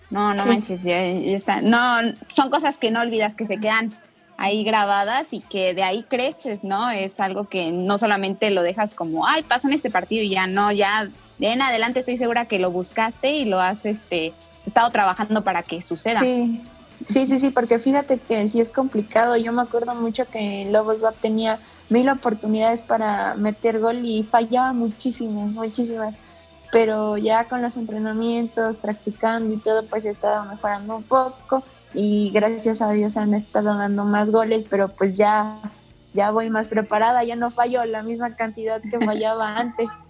No, 0.09 0.33
no 0.33 0.45
manches, 0.45 0.83
ya, 0.83 1.01
está. 1.01 1.61
No, 1.61 1.97
son 2.27 2.49
cosas 2.49 2.77
que 2.77 2.91
no 2.91 2.99
olvidas, 3.01 3.35
que 3.35 3.45
se 3.45 3.57
quedan 3.57 3.97
ahí 4.37 4.63
grabadas 4.63 5.33
y 5.33 5.39
que 5.39 5.73
de 5.73 5.83
ahí 5.83 6.03
creces, 6.03 6.63
¿no? 6.63 6.89
Es 6.89 7.19
algo 7.19 7.45
que 7.45 7.71
no 7.71 7.97
solamente 7.97 8.51
lo 8.51 8.61
dejas 8.61 8.93
como, 8.93 9.25
ay, 9.25 9.43
pasó 9.43 9.67
en 9.67 9.73
este 9.73 9.89
partido 9.89 10.23
y 10.23 10.31
ya 10.31 10.47
no, 10.47 10.71
ya 10.71 11.09
de 11.41 11.53
en 11.53 11.61
adelante 11.61 11.99
estoy 11.99 12.17
segura 12.17 12.45
que 12.45 12.59
lo 12.59 12.69
buscaste 12.69 13.31
y 13.31 13.45
lo 13.45 13.59
has 13.59 13.85
este, 13.87 14.33
estado 14.65 14.91
trabajando 14.91 15.43
para 15.43 15.63
que 15.63 15.81
suceda. 15.81 16.19
Sí, 16.19 16.61
sí, 17.03 17.25
sí, 17.25 17.39
sí, 17.39 17.49
porque 17.49 17.79
fíjate 17.79 18.19
que 18.19 18.47
sí 18.47 18.61
es 18.61 18.69
complicado. 18.69 19.35
Yo 19.37 19.51
me 19.51 19.63
acuerdo 19.63 19.95
mucho 19.95 20.29
que 20.29 20.67
Lobos 20.69 21.01
WAP 21.01 21.19
tenía 21.19 21.59
mil 21.89 22.07
oportunidades 22.09 22.83
para 22.83 23.33
meter 23.33 23.79
gol 23.79 24.05
y 24.05 24.21
fallaba 24.21 24.71
muchísimas, 24.71 25.51
muchísimas. 25.51 26.19
Pero 26.71 27.17
ya 27.17 27.49
con 27.49 27.63
los 27.63 27.75
entrenamientos, 27.75 28.77
practicando 28.77 29.53
y 29.53 29.57
todo, 29.57 29.85
pues 29.87 30.05
he 30.05 30.09
estado 30.09 30.45
mejorando 30.45 30.95
un 30.95 31.03
poco 31.03 31.63
y 31.93 32.29
gracias 32.29 32.83
a 32.83 32.91
Dios 32.91 33.17
han 33.17 33.33
estado 33.33 33.75
dando 33.75 34.05
más 34.05 34.29
goles, 34.29 34.63
pero 34.69 34.89
pues 34.89 35.17
ya, 35.17 35.57
ya 36.13 36.29
voy 36.29 36.51
más 36.51 36.69
preparada, 36.69 37.23
ya 37.23 37.35
no 37.35 37.49
fallo 37.49 37.83
la 37.83 38.03
misma 38.03 38.35
cantidad 38.35 38.79
que 38.79 39.03
fallaba 39.03 39.57
antes. 39.57 40.05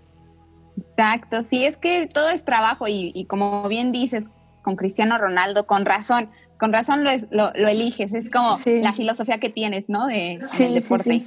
Exacto, 0.89 1.43
sí, 1.43 1.65
es 1.65 1.77
que 1.77 2.07
todo 2.07 2.29
es 2.29 2.43
trabajo 2.43 2.85
y, 2.87 3.25
como 3.27 3.67
bien 3.67 3.91
dices, 3.91 4.25
con 4.61 4.75
Cristiano 4.75 5.17
Ronaldo, 5.17 5.65
con 5.65 5.85
razón, 5.85 6.29
con 6.59 6.71
razón 6.71 7.03
lo, 7.03 7.11
lo, 7.31 7.67
eliges, 7.67 8.13
es 8.13 8.29
como 8.29 8.57
la 8.65 8.93
filosofía 8.93 9.39
que 9.39 9.49
tienes, 9.49 9.89
¿no? 9.89 10.07
De, 10.07 10.39
del 10.57 10.75
deporte. 10.75 11.23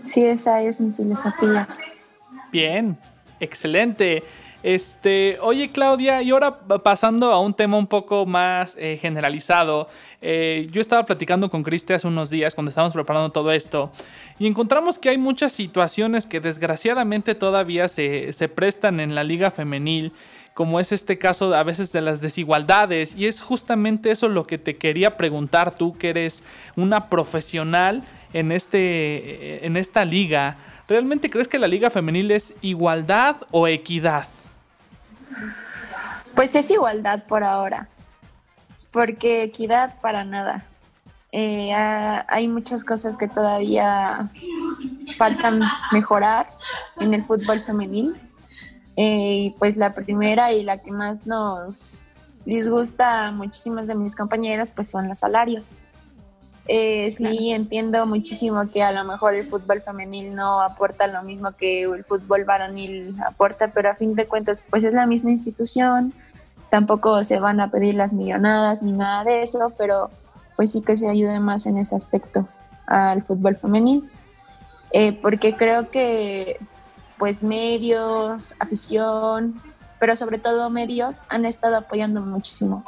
sí, 0.00 0.24
esa 0.24 0.60
es 0.60 0.80
mi 0.80 0.92
filosofía. 0.92 1.68
Bien, 2.50 2.98
excelente. 3.38 4.24
Este, 4.62 5.38
oye 5.40 5.70
Claudia, 5.72 6.20
y 6.20 6.30
ahora 6.30 6.58
pasando 6.58 7.32
a 7.32 7.40
un 7.40 7.54
tema 7.54 7.78
un 7.78 7.86
poco 7.86 8.26
más 8.26 8.76
eh, 8.78 8.98
generalizado, 9.00 9.88
eh, 10.20 10.68
yo 10.70 10.82
estaba 10.82 11.06
platicando 11.06 11.48
con 11.48 11.62
Cristi 11.62 11.94
hace 11.94 12.06
unos 12.06 12.28
días 12.28 12.54
cuando 12.54 12.68
estábamos 12.68 12.92
preparando 12.92 13.30
todo 13.30 13.52
esto 13.52 13.90
y 14.38 14.46
encontramos 14.46 14.98
que 14.98 15.08
hay 15.08 15.16
muchas 15.16 15.52
situaciones 15.52 16.26
que 16.26 16.40
desgraciadamente 16.40 17.34
todavía 17.34 17.88
se, 17.88 18.34
se 18.34 18.48
prestan 18.48 19.00
en 19.00 19.14
la 19.14 19.24
liga 19.24 19.50
femenil 19.50 20.12
como 20.52 20.78
es 20.78 20.92
este 20.92 21.16
caso 21.16 21.54
a 21.54 21.62
veces 21.62 21.90
de 21.92 22.02
las 22.02 22.20
desigualdades 22.20 23.14
y 23.16 23.28
es 23.28 23.40
justamente 23.40 24.10
eso 24.10 24.28
lo 24.28 24.46
que 24.46 24.58
te 24.58 24.76
quería 24.76 25.16
preguntar 25.16 25.74
tú 25.74 25.96
que 25.96 26.10
eres 26.10 26.42
una 26.76 27.08
profesional 27.08 28.02
en, 28.34 28.52
este, 28.52 29.64
en 29.64 29.78
esta 29.78 30.04
liga. 30.04 30.58
¿Realmente 30.86 31.30
crees 31.30 31.48
que 31.48 31.58
la 31.58 31.66
liga 31.66 31.88
femenil 31.88 32.30
es 32.30 32.54
igualdad 32.60 33.36
o 33.52 33.68
equidad? 33.68 34.26
Pues 36.34 36.54
es 36.54 36.70
igualdad 36.70 37.24
por 37.24 37.44
ahora, 37.44 37.88
porque 38.90 39.42
equidad 39.42 40.00
para 40.00 40.24
nada. 40.24 40.64
Eh, 41.32 41.72
hay 41.72 42.48
muchas 42.48 42.84
cosas 42.84 43.16
que 43.16 43.28
todavía 43.28 44.30
faltan 45.16 45.60
mejorar 45.92 46.50
en 46.98 47.14
el 47.14 47.22
fútbol 47.22 47.60
femenil. 47.60 48.16
Eh, 48.96 49.54
pues 49.58 49.76
la 49.76 49.94
primera 49.94 50.52
y 50.52 50.62
la 50.62 50.78
que 50.78 50.90
más 50.90 51.26
nos 51.26 52.06
disgusta 52.44 53.26
a 53.26 53.32
muchísimas 53.32 53.86
de 53.86 53.94
mis 53.94 54.16
compañeras 54.16 54.70
pues 54.70 54.90
son 54.90 55.08
los 55.08 55.20
salarios. 55.20 55.82
Eh, 56.72 57.10
sí, 57.10 57.50
entiendo 57.50 58.06
muchísimo 58.06 58.70
que 58.70 58.84
a 58.84 58.92
lo 58.92 59.02
mejor 59.02 59.34
el 59.34 59.44
fútbol 59.44 59.82
femenil 59.82 60.32
no 60.36 60.62
aporta 60.62 61.08
lo 61.08 61.20
mismo 61.24 61.50
que 61.50 61.82
el 61.82 62.04
fútbol 62.04 62.44
varonil 62.44 63.16
aporta, 63.26 63.72
pero 63.72 63.90
a 63.90 63.94
fin 63.94 64.14
de 64.14 64.28
cuentas, 64.28 64.64
pues 64.70 64.84
es 64.84 64.94
la 64.94 65.04
misma 65.04 65.32
institución, 65.32 66.14
tampoco 66.68 67.24
se 67.24 67.40
van 67.40 67.58
a 67.58 67.72
pedir 67.72 67.94
las 67.94 68.12
millonadas 68.12 68.84
ni 68.84 68.92
nada 68.92 69.24
de 69.24 69.42
eso, 69.42 69.72
pero 69.76 70.10
pues 70.54 70.70
sí 70.70 70.80
que 70.82 70.94
se 70.94 71.08
ayude 71.08 71.40
más 71.40 71.66
en 71.66 71.76
ese 71.76 71.96
aspecto 71.96 72.46
al 72.86 73.20
fútbol 73.20 73.56
femenil, 73.56 74.08
eh, 74.92 75.12
porque 75.20 75.56
creo 75.56 75.90
que 75.90 76.56
pues 77.18 77.42
medios, 77.42 78.54
afición, 78.60 79.60
pero 80.00 80.16
sobre 80.16 80.38
todo 80.38 80.70
medios 80.70 81.24
han 81.28 81.44
estado 81.44 81.76
apoyando 81.76 82.22
muchísimo. 82.22 82.82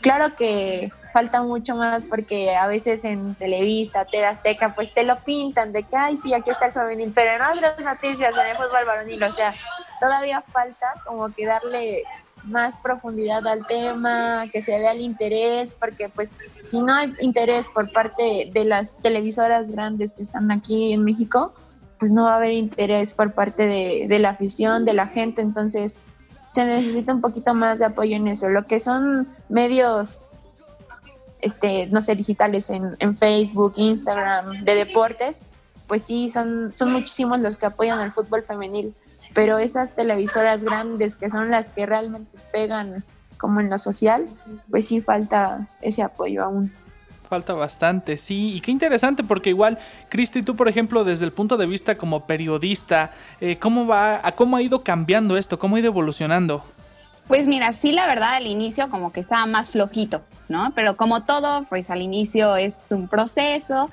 Claro 0.00 0.34
que 0.34 0.92
falta 1.12 1.42
mucho 1.42 1.76
más 1.76 2.04
porque 2.04 2.56
a 2.56 2.66
veces 2.66 3.04
en 3.04 3.36
Televisa, 3.36 4.04
TV 4.04 4.26
Azteca, 4.26 4.74
pues 4.74 4.92
te 4.92 5.04
lo 5.04 5.22
pintan 5.22 5.72
de 5.72 5.84
que, 5.84 5.96
ay, 5.96 6.16
sí, 6.16 6.34
aquí 6.34 6.50
está 6.50 6.66
el 6.66 6.72
femenil, 6.72 7.12
pero 7.14 7.30
en 7.32 7.56
otras 7.56 7.82
noticias 7.84 8.36
en 8.36 8.46
el 8.46 8.56
fútbol 8.56 8.84
varonil, 8.84 9.22
o 9.22 9.32
sea, 9.32 9.54
todavía 10.00 10.42
falta 10.52 10.86
como 11.06 11.32
que 11.32 11.46
darle 11.46 12.02
más 12.42 12.76
profundidad 12.76 13.46
al 13.46 13.64
tema, 13.66 14.44
que 14.52 14.60
se 14.60 14.76
vea 14.78 14.90
el 14.90 15.00
interés, 15.00 15.74
porque 15.74 16.08
pues 16.08 16.34
si 16.64 16.82
no 16.82 16.94
hay 16.94 17.14
interés 17.20 17.68
por 17.68 17.92
parte 17.92 18.50
de 18.52 18.64
las 18.64 18.96
televisoras 18.96 19.70
grandes 19.70 20.14
que 20.14 20.22
están 20.22 20.50
aquí 20.50 20.92
en 20.92 21.04
México, 21.04 21.54
pues 22.00 22.10
no 22.10 22.24
va 22.24 22.32
a 22.32 22.36
haber 22.36 22.52
interés 22.52 23.12
por 23.14 23.34
parte 23.34 23.66
de, 23.66 24.06
de 24.08 24.18
la 24.18 24.30
afición, 24.30 24.84
de 24.84 24.94
la 24.94 25.06
gente, 25.06 25.42
entonces 25.42 25.96
se 26.50 26.66
necesita 26.66 27.14
un 27.14 27.20
poquito 27.20 27.54
más 27.54 27.78
de 27.78 27.84
apoyo 27.84 28.16
en 28.16 28.26
eso. 28.26 28.48
Lo 28.48 28.66
que 28.66 28.80
son 28.80 29.28
medios, 29.48 30.18
este, 31.40 31.86
no 31.86 32.02
sé, 32.02 32.16
digitales 32.16 32.70
en, 32.70 32.96
en 32.98 33.16
Facebook, 33.16 33.74
Instagram, 33.76 34.64
de 34.64 34.74
deportes, 34.74 35.42
pues 35.86 36.02
sí, 36.02 36.28
son, 36.28 36.72
son 36.74 36.92
muchísimos 36.92 37.38
los 37.38 37.56
que 37.56 37.66
apoyan 37.66 38.00
el 38.00 38.10
fútbol 38.10 38.42
femenil, 38.42 38.94
pero 39.32 39.58
esas 39.58 39.94
televisoras 39.94 40.64
grandes 40.64 41.16
que 41.16 41.30
son 41.30 41.52
las 41.52 41.70
que 41.70 41.86
realmente 41.86 42.36
pegan 42.52 43.04
como 43.38 43.60
en 43.60 43.70
lo 43.70 43.78
social, 43.78 44.28
pues 44.70 44.88
sí 44.88 45.00
falta 45.00 45.68
ese 45.80 46.02
apoyo 46.02 46.42
aún. 46.42 46.72
Falta 47.30 47.52
bastante, 47.52 48.18
sí. 48.18 48.56
Y 48.56 48.60
qué 48.60 48.72
interesante, 48.72 49.22
porque 49.22 49.50
igual, 49.50 49.78
Cristi, 50.08 50.42
tú, 50.42 50.56
por 50.56 50.66
ejemplo, 50.66 51.04
desde 51.04 51.24
el 51.24 51.32
punto 51.32 51.56
de 51.56 51.64
vista 51.64 51.96
como 51.96 52.26
periodista, 52.26 53.12
eh, 53.40 53.56
¿cómo 53.56 53.86
va, 53.86 54.20
cómo 54.34 54.56
ha 54.56 54.62
ido 54.62 54.82
cambiando 54.82 55.36
esto? 55.36 55.56
¿Cómo 55.56 55.76
ha 55.76 55.78
ido 55.78 55.86
evolucionando? 55.86 56.64
Pues 57.28 57.46
mira, 57.46 57.72
sí, 57.72 57.92
la 57.92 58.08
verdad, 58.08 58.34
al 58.34 58.48
inicio 58.48 58.90
como 58.90 59.12
que 59.12 59.20
estaba 59.20 59.46
más 59.46 59.70
flojito, 59.70 60.22
¿no? 60.48 60.72
Pero 60.74 60.96
como 60.96 61.22
todo, 61.22 61.62
pues 61.68 61.88
al 61.90 62.02
inicio 62.02 62.56
es 62.56 62.88
un 62.90 63.06
proceso. 63.06 63.90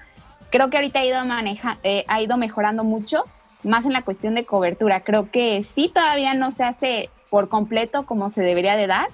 Creo 0.49 0.71
que 0.71 0.77
ahorita 0.77 1.01
ha 1.01 1.05
ido, 1.05 1.23
maneja, 1.23 1.77
eh, 1.83 2.05
ha 2.07 2.19
ido 2.19 2.37
mejorando 2.37 2.83
mucho, 2.83 3.23
más 3.61 3.85
en 3.85 3.93
la 3.93 4.01
cuestión 4.01 4.33
de 4.33 4.47
cobertura. 4.47 5.01
Creo 5.01 5.29
que 5.29 5.61
sí 5.61 5.91
todavía 5.93 6.33
no 6.33 6.49
se 6.49 6.63
hace 6.63 7.11
por 7.29 7.49
completo 7.49 8.07
como 8.07 8.29
se 8.29 8.41
debería 8.41 8.75
de 8.75 8.87
dar, 8.87 9.09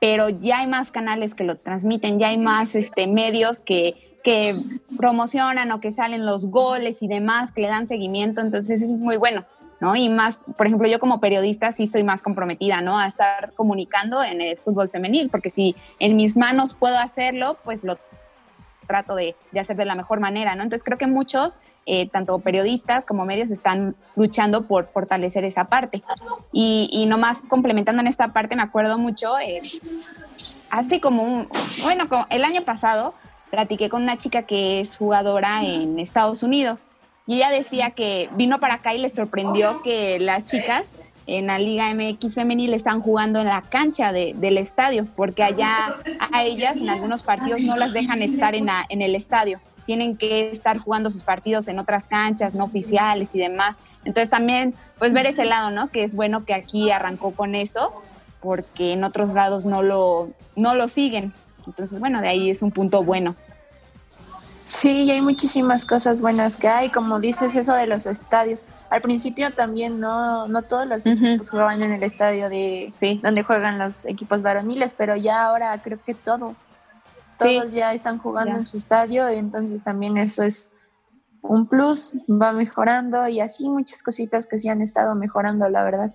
pero 0.00 0.28
ya 0.28 0.58
hay 0.58 0.66
más 0.66 0.90
canales 0.90 1.34
que 1.34 1.44
lo 1.44 1.56
transmiten, 1.56 2.18
ya 2.18 2.28
hay 2.28 2.38
más 2.38 2.74
este, 2.74 3.06
medios 3.06 3.60
que, 3.60 4.18
que 4.22 4.54
promocionan 4.96 5.72
o 5.72 5.80
que 5.80 5.90
salen 5.90 6.26
los 6.26 6.50
goles 6.50 7.02
y 7.02 7.08
demás, 7.08 7.52
que 7.52 7.62
le 7.62 7.68
dan 7.68 7.86
seguimiento, 7.86 8.40
entonces 8.40 8.82
eso 8.82 8.92
es 8.92 9.00
muy 9.00 9.16
bueno. 9.16 9.44
¿no? 9.78 9.94
Y 9.94 10.08
más, 10.08 10.40
por 10.56 10.66
ejemplo, 10.66 10.88
yo 10.88 10.98
como 10.98 11.20
periodista 11.20 11.70
sí 11.70 11.84
estoy 11.84 12.02
más 12.02 12.22
comprometida, 12.22 12.80
¿no? 12.80 12.98
A 12.98 13.06
estar 13.06 13.52
comunicando 13.52 14.22
en 14.22 14.40
el 14.40 14.56
fútbol 14.56 14.88
femenil, 14.88 15.28
porque 15.28 15.50
si 15.50 15.76
en 15.98 16.16
mis 16.16 16.36
manos 16.36 16.74
puedo 16.74 16.98
hacerlo, 16.98 17.58
pues 17.62 17.84
lo 17.84 17.98
trato 18.86 19.14
de, 19.14 19.34
hacer 19.58 19.76
de 19.76 19.84
la 19.84 19.94
mejor 19.94 20.20
manera, 20.20 20.54
¿no? 20.54 20.62
Entonces 20.62 20.84
creo 20.84 20.98
que 20.98 21.06
muchos 21.06 21.58
eh, 21.86 22.08
tanto 22.08 22.38
periodistas 22.38 23.04
como 23.04 23.24
medios 23.24 23.50
están 23.50 23.94
luchando 24.16 24.66
por 24.66 24.86
fortalecer 24.86 25.44
esa 25.44 25.64
parte. 25.64 26.02
Y, 26.52 26.88
y 26.92 27.06
nomás 27.06 27.42
complementando 27.48 28.00
en 28.00 28.08
esta 28.08 28.32
parte, 28.32 28.56
me 28.56 28.62
acuerdo 28.62 28.98
mucho, 28.98 29.38
eh, 29.38 29.62
hace 30.70 31.00
como 31.00 31.22
un, 31.22 31.48
bueno, 31.82 32.08
el 32.30 32.44
año 32.44 32.62
pasado 32.64 33.14
platiqué 33.50 33.88
con 33.88 34.02
una 34.02 34.18
chica 34.18 34.42
que 34.42 34.80
es 34.80 34.96
jugadora 34.96 35.64
en 35.64 35.98
Estados 35.98 36.42
Unidos 36.42 36.88
y 37.26 37.36
ella 37.36 37.50
decía 37.50 37.90
que 37.90 38.28
vino 38.34 38.60
para 38.60 38.74
acá 38.74 38.94
y 38.94 38.98
le 38.98 39.08
sorprendió 39.08 39.82
que 39.82 40.18
las 40.20 40.44
chicas 40.44 40.86
en 41.26 41.48
la 41.48 41.58
Liga 41.58 41.92
MX 41.92 42.34
femenil 42.34 42.72
están 42.72 43.00
jugando 43.00 43.40
en 43.40 43.46
la 43.46 43.62
cancha 43.62 44.12
del 44.12 44.58
estadio, 44.58 45.06
porque 45.16 45.42
allá 45.42 45.96
a 46.32 46.44
ellas 46.44 46.76
en 46.76 46.88
algunos 46.88 47.22
partidos 47.24 47.60
no 47.62 47.76
las 47.76 47.92
dejan 47.92 48.22
estar 48.22 48.54
en, 48.54 48.68
en 48.88 49.02
el 49.02 49.14
estadio, 49.14 49.60
tienen 49.84 50.16
que 50.16 50.50
estar 50.50 50.78
jugando 50.78 51.10
sus 51.10 51.24
partidos 51.24 51.68
en 51.68 51.78
otras 51.78 52.06
canchas 52.06 52.54
no 52.54 52.64
oficiales 52.64 53.34
y 53.34 53.38
demás. 53.38 53.78
Entonces 54.04 54.30
también, 54.30 54.74
pues 54.98 55.12
ver 55.12 55.26
ese 55.26 55.44
lado, 55.44 55.70
¿no? 55.70 55.88
Que 55.88 56.04
es 56.04 56.14
bueno 56.14 56.44
que 56.44 56.54
aquí 56.54 56.90
arrancó 56.90 57.32
con 57.32 57.54
eso, 57.54 57.92
porque 58.40 58.92
en 58.92 59.04
otros 59.04 59.34
lados 59.34 59.66
no 59.66 59.82
lo, 59.82 60.30
no 60.54 60.74
lo 60.74 60.88
siguen. 60.88 61.32
Entonces, 61.66 61.98
bueno, 61.98 62.20
de 62.20 62.28
ahí 62.28 62.50
es 62.50 62.62
un 62.62 62.70
punto 62.70 63.02
bueno. 63.02 63.34
Sí, 64.68 65.10
hay 65.10 65.22
muchísimas 65.22 65.86
cosas 65.86 66.20
buenas 66.22 66.56
que 66.56 66.66
hay, 66.66 66.90
como 66.90 67.20
dices 67.20 67.54
eso 67.54 67.74
de 67.74 67.86
los 67.86 68.06
estadios. 68.06 68.64
Al 68.90 69.00
principio 69.00 69.54
también 69.54 70.00
no, 70.00 70.48
no 70.48 70.62
todos 70.62 70.88
los 70.88 71.06
equipos 71.06 71.50
jugaban 71.50 71.82
en 71.82 71.92
el 71.92 72.02
estadio 72.02 72.48
de 72.48 72.92
donde 73.22 73.42
juegan 73.44 73.78
los 73.78 74.06
equipos 74.06 74.42
varoniles, 74.42 74.94
pero 74.94 75.14
ya 75.16 75.44
ahora 75.44 75.80
creo 75.82 76.00
que 76.04 76.14
todos, 76.14 76.70
todos 77.38 77.72
ya 77.72 77.92
están 77.92 78.18
jugando 78.18 78.56
en 78.56 78.66
su 78.66 78.76
estadio, 78.76 79.28
entonces 79.28 79.84
también 79.84 80.16
eso 80.16 80.42
es 80.42 80.72
un 81.42 81.68
plus, 81.68 82.18
va 82.28 82.52
mejorando 82.52 83.28
y 83.28 83.40
así 83.40 83.68
muchas 83.68 84.02
cositas 84.02 84.48
que 84.48 84.58
sí 84.58 84.68
han 84.68 84.82
estado 84.82 85.14
mejorando, 85.14 85.68
la 85.68 85.84
verdad. 85.84 86.14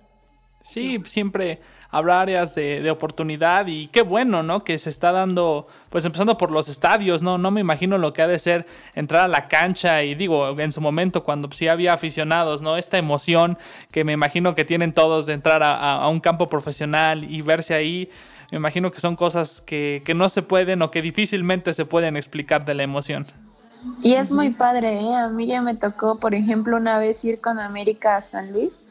Sí, 0.62 1.00
siempre 1.04 1.60
habrá 1.92 2.22
áreas 2.22 2.54
de, 2.54 2.90
oportunidad 2.90 3.66
y 3.66 3.86
qué 3.88 4.02
bueno, 4.02 4.42
¿no? 4.42 4.64
Que 4.64 4.78
se 4.78 4.88
está 4.88 5.12
dando, 5.12 5.66
pues 5.90 6.04
empezando 6.04 6.38
por 6.38 6.50
los 6.50 6.68
estadios, 6.68 7.22
¿no? 7.22 7.36
No 7.36 7.50
me 7.50 7.60
imagino 7.60 7.98
lo 7.98 8.12
que 8.14 8.22
ha 8.22 8.26
de 8.26 8.38
ser 8.38 8.66
entrar 8.94 9.22
a 9.24 9.28
la 9.28 9.46
cancha 9.46 10.02
y 10.02 10.14
digo, 10.14 10.58
en 10.58 10.72
su 10.72 10.80
momento 10.80 11.22
cuando 11.22 11.52
sí 11.52 11.68
había 11.68 11.92
aficionados, 11.92 12.62
¿no? 12.62 12.78
Esta 12.78 12.96
emoción 12.96 13.58
que 13.90 14.04
me 14.04 14.12
imagino 14.12 14.54
que 14.54 14.64
tienen 14.64 14.94
todos 14.94 15.26
de 15.26 15.34
entrar 15.34 15.62
a, 15.62 16.08
un 16.08 16.20
campo 16.20 16.48
profesional 16.48 17.24
y 17.30 17.42
verse 17.42 17.74
ahí. 17.74 18.10
Me 18.50 18.56
imagino 18.56 18.90
que 18.90 19.00
son 19.00 19.14
cosas 19.14 19.60
que, 19.60 20.02
que 20.04 20.14
no 20.14 20.28
se 20.28 20.42
pueden 20.42 20.82
o 20.82 20.90
que 20.90 21.02
difícilmente 21.02 21.72
se 21.74 21.84
pueden 21.84 22.16
explicar 22.16 22.64
de 22.64 22.74
la 22.74 22.82
emoción. 22.82 23.26
Y 24.02 24.14
es 24.14 24.30
muy 24.30 24.50
padre, 24.50 25.00
¿eh? 25.00 25.14
A 25.14 25.28
mí 25.28 25.46
ya 25.46 25.60
me 25.60 25.74
tocó, 25.74 26.18
por 26.18 26.34
ejemplo, 26.34 26.76
una 26.76 26.98
vez 26.98 27.24
ir 27.24 27.40
con 27.40 27.58
América 27.58 28.16
a 28.16 28.20
San 28.20 28.52
Luis 28.52 28.84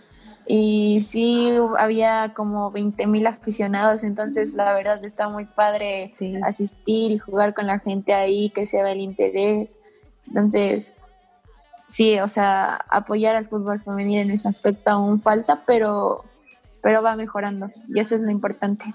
y 0.48 1.00
sí 1.02 1.52
había 1.78 2.34
como 2.34 2.72
20 2.72 3.08
mil 3.08 3.28
aficionados, 3.28 4.04
entonces 4.04 4.56
la 4.56 4.74
verdad 4.74 5.04
está 5.04 5.30
muy 5.30 5.46
padre 5.46 6.12
asistir 6.44 7.12
y 7.12 7.20
jugar 7.20 7.54
con 7.54 7.68
la 7.68 7.80
gente 7.80 8.14
ahí, 8.14 8.50
que 8.50 8.66
se 8.66 8.82
vea 8.82 8.92
el 8.92 9.02
interés. 9.02 9.80
Entonces, 10.28 10.96
sí, 11.86 12.20
o 12.20 12.28
sea, 12.28 12.76
apoyar 12.90 13.36
al 13.36 13.46
fútbol 13.46 13.82
femenil 13.82 14.20
en 14.20 14.32
ese 14.32 14.48
aspecto 14.48 14.92
aún 14.92 15.20
falta, 15.20 15.64
pero, 15.66 16.24
pero 16.82 17.02
va 17.02 17.16
mejorando 17.16 17.70
y 17.88 18.00
eso 18.00 18.16
es 18.16 18.22
lo 18.22 18.32
importante. 18.32 18.86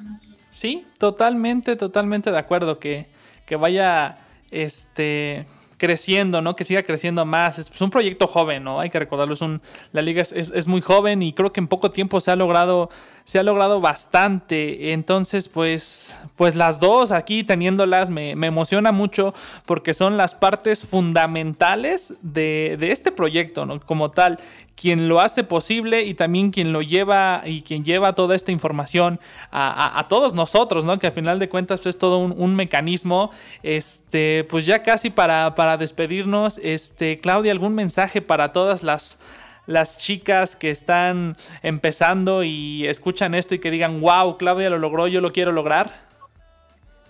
Sí, 0.51 0.87
totalmente, 0.99 1.77
totalmente 1.77 2.31
de 2.31 2.39
acuerdo 2.39 2.79
que, 2.79 3.09
que 3.45 3.57
vaya 3.57 4.19
este 4.51 5.47
creciendo, 5.77 6.43
¿no? 6.43 6.57
Que 6.57 6.65
siga 6.65 6.83
creciendo 6.83 7.25
más. 7.25 7.59
Es, 7.59 7.81
un 7.81 7.91
proyecto 7.91 8.27
joven, 8.27 8.65
¿no? 8.65 8.81
Hay 8.81 8.91
que 8.91 8.99
recordarlo. 8.99 9.35
Es 9.35 9.41
un, 9.41 9.61
la 9.93 10.03
liga 10.03 10.23
es, 10.23 10.33
es, 10.33 10.69
muy 10.69 10.81
joven 10.81 11.23
y 11.23 11.33
creo 11.33 11.53
que 11.53 11.61
en 11.61 11.69
poco 11.69 11.91
tiempo 11.91 12.21
se 12.21 12.31
ha 12.31 12.37
logrado, 12.37 12.91
se 13.27 13.41
ha 13.41 13.43
logrado 13.43 13.81
bastante. 13.81 14.93
Entonces, 14.93 15.49
pues, 15.49 16.17
pues 16.37 16.55
las 16.55 16.81
dos 16.81 17.11
aquí 17.11 17.43
teniéndolas 17.43 18.09
me, 18.09 18.37
me 18.37 18.47
emociona 18.47 18.93
mucho 18.93 19.35
porque 19.67 19.95
son 19.95 20.17
las 20.17 20.35
partes 20.35 20.87
fundamentales 20.87 22.15
de, 22.23 22.77
de 22.79 22.93
este 22.93 23.11
proyecto, 23.11 23.67
¿no? 23.67 23.81
Como 23.81 24.13
tal 24.13 24.39
quien 24.77 25.09
lo 25.09 25.21
hace 25.21 25.43
posible 25.43 26.05
y 26.05 26.15
también 26.15 26.51
quien 26.51 26.73
lo 26.73 26.83
lleva 26.83 27.43
y 27.45 27.63
quien 27.63 27.85
lleva 27.85 28.15
toda 28.15 28.37
esta 28.37 28.53
información 28.53 29.19
a, 29.51 30.07
todos 30.09 30.35
nosotros, 30.35 30.85
¿no? 30.85 30.99
Que 30.99 31.09
al 31.09 31.13
final 31.13 31.39
de 31.39 31.49
cuentas 31.49 31.81
pues, 31.81 31.97
es 31.97 31.99
todo 31.99 32.19
un, 32.19 32.55
mecanismo. 32.55 33.31
Este, 33.63 34.47
pues 34.49 34.67
ya 34.67 34.83
casi 34.83 35.11
para, 35.11 35.55
para 35.55 35.79
despedirnos, 35.79 36.59
este, 36.63 37.19
Claudia, 37.19 37.53
¿algún 37.53 37.75
mensaje 37.75 38.23
para 38.23 38.53
todas 38.53 38.83
las 38.83 39.19
las 39.67 39.99
chicas 39.99 40.57
que 40.57 40.71
están 40.71 41.37
empezando 41.63 42.43
y 42.45 42.87
escuchan 42.87 43.35
esto 43.35 43.55
y 43.55 43.59
que 43.59 43.71
digan, 43.71 44.01
wow, 44.01 44.37
Claudia 44.37 44.71
lo 44.71 44.79
logró, 44.79 45.07
yo 45.09 45.21
lo 45.21 45.33
quiero 45.33 45.53
lograr? 45.53 45.93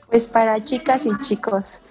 Pues 0.08 0.28
para 0.28 0.62
chicas 0.64 1.06
y 1.06 1.10
chicos, 1.18 1.82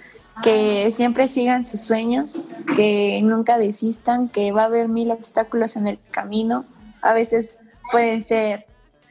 que 0.41 0.89
siempre 0.91 1.27
sigan 1.27 1.63
sus 1.63 1.81
sueños, 1.81 2.43
que 2.75 3.19
nunca 3.23 3.57
desistan, 3.57 4.29
que 4.29 4.51
va 4.51 4.63
a 4.63 4.65
haber 4.65 4.87
mil 4.87 5.11
obstáculos 5.11 5.75
en 5.75 5.87
el 5.87 5.99
camino. 6.11 6.65
A 7.01 7.13
veces 7.13 7.59
pueden 7.91 8.21
ser 8.21 8.65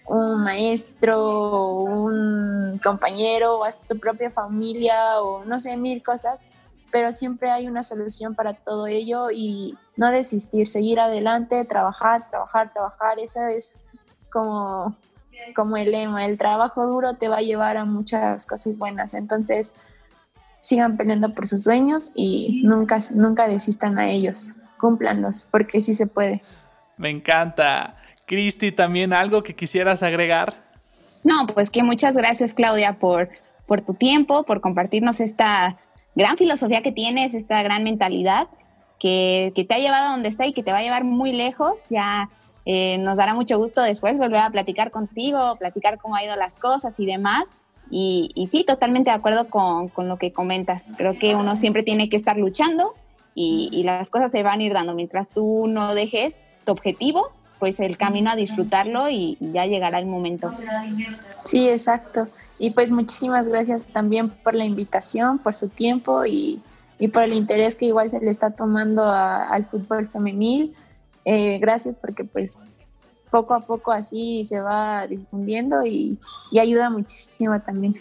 un 0.06 0.42
maestro, 0.42 1.68
un 1.82 2.80
compañero, 2.82 3.64
hasta 3.64 3.86
tu 3.86 3.98
propia 3.98 4.30
familia, 4.30 5.20
o 5.20 5.44
no 5.44 5.60
sé, 5.60 5.76
mil 5.76 6.02
cosas, 6.02 6.46
pero 6.90 7.12
siempre 7.12 7.50
hay 7.50 7.68
una 7.68 7.82
solución 7.82 8.34
para 8.34 8.54
todo 8.54 8.86
ello 8.86 9.30
y 9.30 9.76
no 9.96 10.10
desistir, 10.10 10.66
seguir 10.66 11.00
adelante, 11.00 11.64
trabajar, 11.64 12.28
trabajar, 12.28 12.72
trabajar. 12.72 13.18
Esa 13.18 13.50
es 13.50 13.80
como, 14.30 14.96
como 15.54 15.76
el 15.76 15.92
lema, 15.92 16.24
el 16.24 16.38
trabajo 16.38 16.86
duro 16.86 17.14
te 17.14 17.28
va 17.28 17.38
a 17.38 17.42
llevar 17.42 17.76
a 17.76 17.84
muchas 17.84 18.46
cosas 18.46 18.76
buenas. 18.76 19.14
Entonces, 19.14 19.76
sigan 20.60 20.96
peleando 20.96 21.34
por 21.34 21.46
sus 21.46 21.62
sueños 21.62 22.12
y 22.14 22.62
nunca, 22.64 22.98
nunca 23.14 23.46
desistan 23.46 23.98
a 23.98 24.10
ellos. 24.10 24.54
Cúmplanlos, 24.78 25.48
porque 25.50 25.80
sí 25.80 25.94
se 25.94 26.06
puede. 26.06 26.42
Me 26.96 27.10
encanta. 27.10 27.96
Cristi, 28.26 28.72
¿también 28.72 29.12
algo 29.12 29.42
que 29.42 29.54
quisieras 29.54 30.02
agregar? 30.02 30.64
No, 31.22 31.46
pues 31.46 31.70
que 31.70 31.82
muchas 31.82 32.16
gracias, 32.16 32.54
Claudia, 32.54 32.98
por, 32.98 33.30
por 33.66 33.80
tu 33.80 33.94
tiempo, 33.94 34.44
por 34.44 34.60
compartirnos 34.60 35.20
esta 35.20 35.78
gran 36.14 36.36
filosofía 36.36 36.82
que 36.82 36.92
tienes, 36.92 37.34
esta 37.34 37.62
gran 37.62 37.82
mentalidad 37.84 38.48
que, 39.04 39.66
te 39.68 39.74
ha 39.74 39.78
llevado 39.78 40.08
a 40.08 40.12
donde 40.12 40.30
está 40.30 40.46
y 40.46 40.54
que 40.54 40.62
te 40.62 40.72
va 40.72 40.78
a 40.78 40.82
llevar 40.82 41.04
muy 41.04 41.32
lejos. 41.32 41.90
Ya 41.90 42.30
eh, 42.64 42.96
nos 42.98 43.18
dará 43.18 43.34
mucho 43.34 43.58
gusto 43.58 43.82
después 43.82 44.16
volver 44.16 44.38
a 44.38 44.48
platicar 44.48 44.90
contigo, 44.90 45.56
platicar 45.56 45.98
cómo 45.98 46.16
ha 46.16 46.24
ido 46.24 46.34
las 46.36 46.58
cosas 46.58 46.98
y 46.98 47.04
demás. 47.04 47.50
Y, 47.90 48.48
sí, 48.50 48.64
totalmente 48.64 49.10
de 49.10 49.16
acuerdo 49.16 49.50
con, 49.50 49.90
lo 50.08 50.16
que 50.16 50.32
comentas. 50.32 50.90
Creo 50.96 51.18
que 51.18 51.34
uno 51.34 51.54
siempre 51.54 51.82
tiene 51.82 52.08
que 52.08 52.16
estar 52.16 52.38
luchando 52.38 52.94
y, 53.34 53.82
las 53.84 54.08
cosas 54.08 54.32
se 54.32 54.42
van 54.42 54.60
a 54.60 54.62
ir 54.62 54.72
dando. 54.72 54.94
Mientras 54.94 55.28
tú 55.28 55.66
no 55.68 55.94
dejes 55.94 56.38
tu 56.64 56.72
objetivo, 56.72 57.30
pues 57.58 57.80
el 57.80 57.98
camino 57.98 58.30
a 58.30 58.36
disfrutarlo 58.36 59.10
y 59.10 59.36
ya 59.38 59.66
llegará 59.66 59.98
el 59.98 60.06
momento. 60.06 60.50
Sí, 61.44 61.68
exacto. 61.68 62.28
Y 62.58 62.70
pues 62.70 62.90
muchísimas 62.90 63.48
gracias 63.48 63.92
también 63.92 64.30
por 64.30 64.54
la 64.54 64.64
invitación, 64.64 65.38
por 65.38 65.52
su 65.52 65.68
tiempo 65.68 66.24
y, 66.24 66.62
por 67.08 67.22
el 67.22 67.32
interés 67.32 67.76
que 67.76 67.86
igual 67.86 68.10
se 68.10 68.20
le 68.20 68.30
está 68.30 68.50
tomando 68.54 69.02
al 69.04 69.64
fútbol 69.64 70.06
femenil. 70.06 70.74
Eh, 71.24 71.58
gracias 71.58 71.96
porque 71.96 72.24
pues 72.24 73.06
poco 73.30 73.54
a 73.54 73.60
poco 73.60 73.90
así 73.92 74.44
se 74.44 74.60
va 74.60 75.06
difundiendo 75.06 75.84
y, 75.84 76.18
y 76.50 76.58
ayuda 76.58 76.90
muchísimo 76.90 77.60
también. 77.60 77.96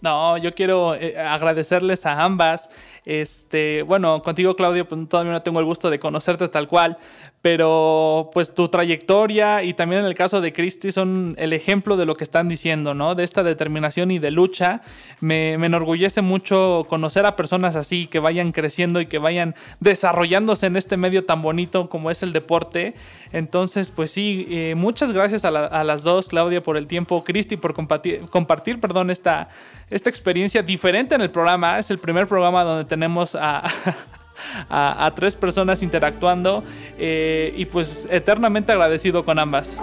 No, 0.00 0.38
yo 0.38 0.52
quiero 0.52 0.94
eh, 0.94 1.18
agradecerles 1.18 2.06
a 2.06 2.22
ambas. 2.22 2.70
Este, 3.04 3.82
bueno, 3.82 4.22
contigo, 4.22 4.56
Claudio, 4.56 4.88
pues 4.88 5.08
todavía 5.08 5.32
no 5.32 5.42
tengo 5.42 5.60
el 5.60 5.66
gusto 5.66 5.90
de 5.90 5.98
conocerte 5.98 6.48
tal 6.48 6.68
cual, 6.68 6.96
pero 7.42 8.30
pues 8.34 8.54
tu 8.54 8.68
trayectoria 8.68 9.62
y 9.62 9.72
también 9.72 10.02
en 10.02 10.06
el 10.06 10.14
caso 10.14 10.42
de 10.42 10.52
Christy 10.52 10.92
son 10.92 11.34
el 11.38 11.54
ejemplo 11.54 11.96
de 11.96 12.04
lo 12.04 12.14
que 12.14 12.24
están 12.24 12.48
diciendo, 12.48 12.92
¿no? 12.92 13.14
De 13.14 13.24
esta 13.24 13.42
determinación 13.42 14.10
y 14.10 14.18
de 14.18 14.30
lucha. 14.30 14.82
Me, 15.20 15.54
enorgullece 15.54 16.20
mucho 16.20 16.84
conocer 16.88 17.24
a 17.24 17.36
personas 17.36 17.76
así, 17.76 18.06
que 18.06 18.18
vayan 18.18 18.52
creciendo 18.52 19.00
y 19.00 19.06
que 19.06 19.18
vayan 19.18 19.54
desarrollándose 19.80 20.66
en 20.66 20.76
este 20.76 20.98
medio 20.98 21.24
tan 21.24 21.40
bonito 21.40 21.88
como 21.88 22.10
es 22.10 22.22
el 22.22 22.34
deporte. 22.34 22.94
Entonces, 23.32 23.90
pues 23.90 24.10
sí, 24.10 24.46
eh, 24.50 24.74
muchas 24.76 25.12
gracias 25.12 25.46
a, 25.46 25.50
las 25.50 26.02
dos, 26.02 26.28
Claudia, 26.28 26.62
por 26.62 26.76
el 26.76 26.86
tiempo, 26.86 27.24
Christy, 27.24 27.56
por 27.56 27.72
compartir, 27.72 28.20
compartir 28.28 28.80
perdón, 28.80 29.10
esta, 29.10 29.48
esta 29.88 30.10
experiencia 30.10 30.62
diferente 30.62 31.14
en 31.14 31.22
el 31.22 31.30
programa. 31.30 31.78
Es 31.78 31.90
el 31.90 31.98
primer 31.98 32.26
programa 32.26 32.64
donde 32.64 32.84
tenemos 32.84 33.34
a... 34.68 35.06
a, 35.06 35.14
tres 35.14 35.36
personas 35.36 35.82
interactuando 35.82 36.64
eh, 36.98 37.52
y 37.56 37.66
pues 37.66 38.08
eternamente 38.10 38.72
agradecido 38.72 39.24
con 39.24 39.38
ambas. 39.38 39.76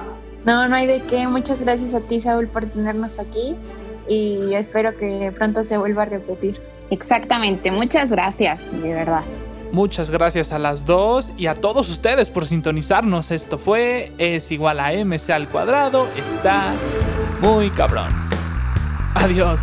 No, 0.46 0.67
no 0.67 0.76
hay 0.76 0.88
de 0.88 1.02
qué. 1.02 1.28
Muchas 1.28 1.62
gracias 1.62 1.93
a 1.93 2.00
ti, 2.02 2.20
Saúl, 2.20 2.48
por 2.48 2.65
tenernos 2.65 3.20
aquí 3.20 3.56
y 4.08 4.54
espero 4.56 4.96
que 4.96 5.32
pronto 5.36 5.63
se 5.63 5.78
vuelva 5.78 6.04
a 6.04 6.06
repetir. 6.06 6.60
Exactamente, 6.89 7.72
muchas 7.72 8.12
gracias, 8.12 8.62
de 8.82 8.93
verdad. 8.93 9.24
Muchas 9.72 10.10
gracias 10.10 10.54
a 10.54 10.60
las 10.60 10.86
dos 10.86 11.34
y 11.38 11.48
a 11.48 11.56
todos 11.56 11.89
ustedes 11.89 12.30
por 12.30 12.46
sintonizarnos. 12.46 13.32
Esto 13.32 13.58
fue 13.58 14.13
es 14.17 14.50
igual 14.52 14.80
a 14.80 14.93
MC 14.93 15.32
al 15.32 15.50
cuadrado. 15.50 16.08
Está 16.15 16.74
muy 17.41 17.70
cabrón. 17.70 18.08
Adiós. 19.13 19.60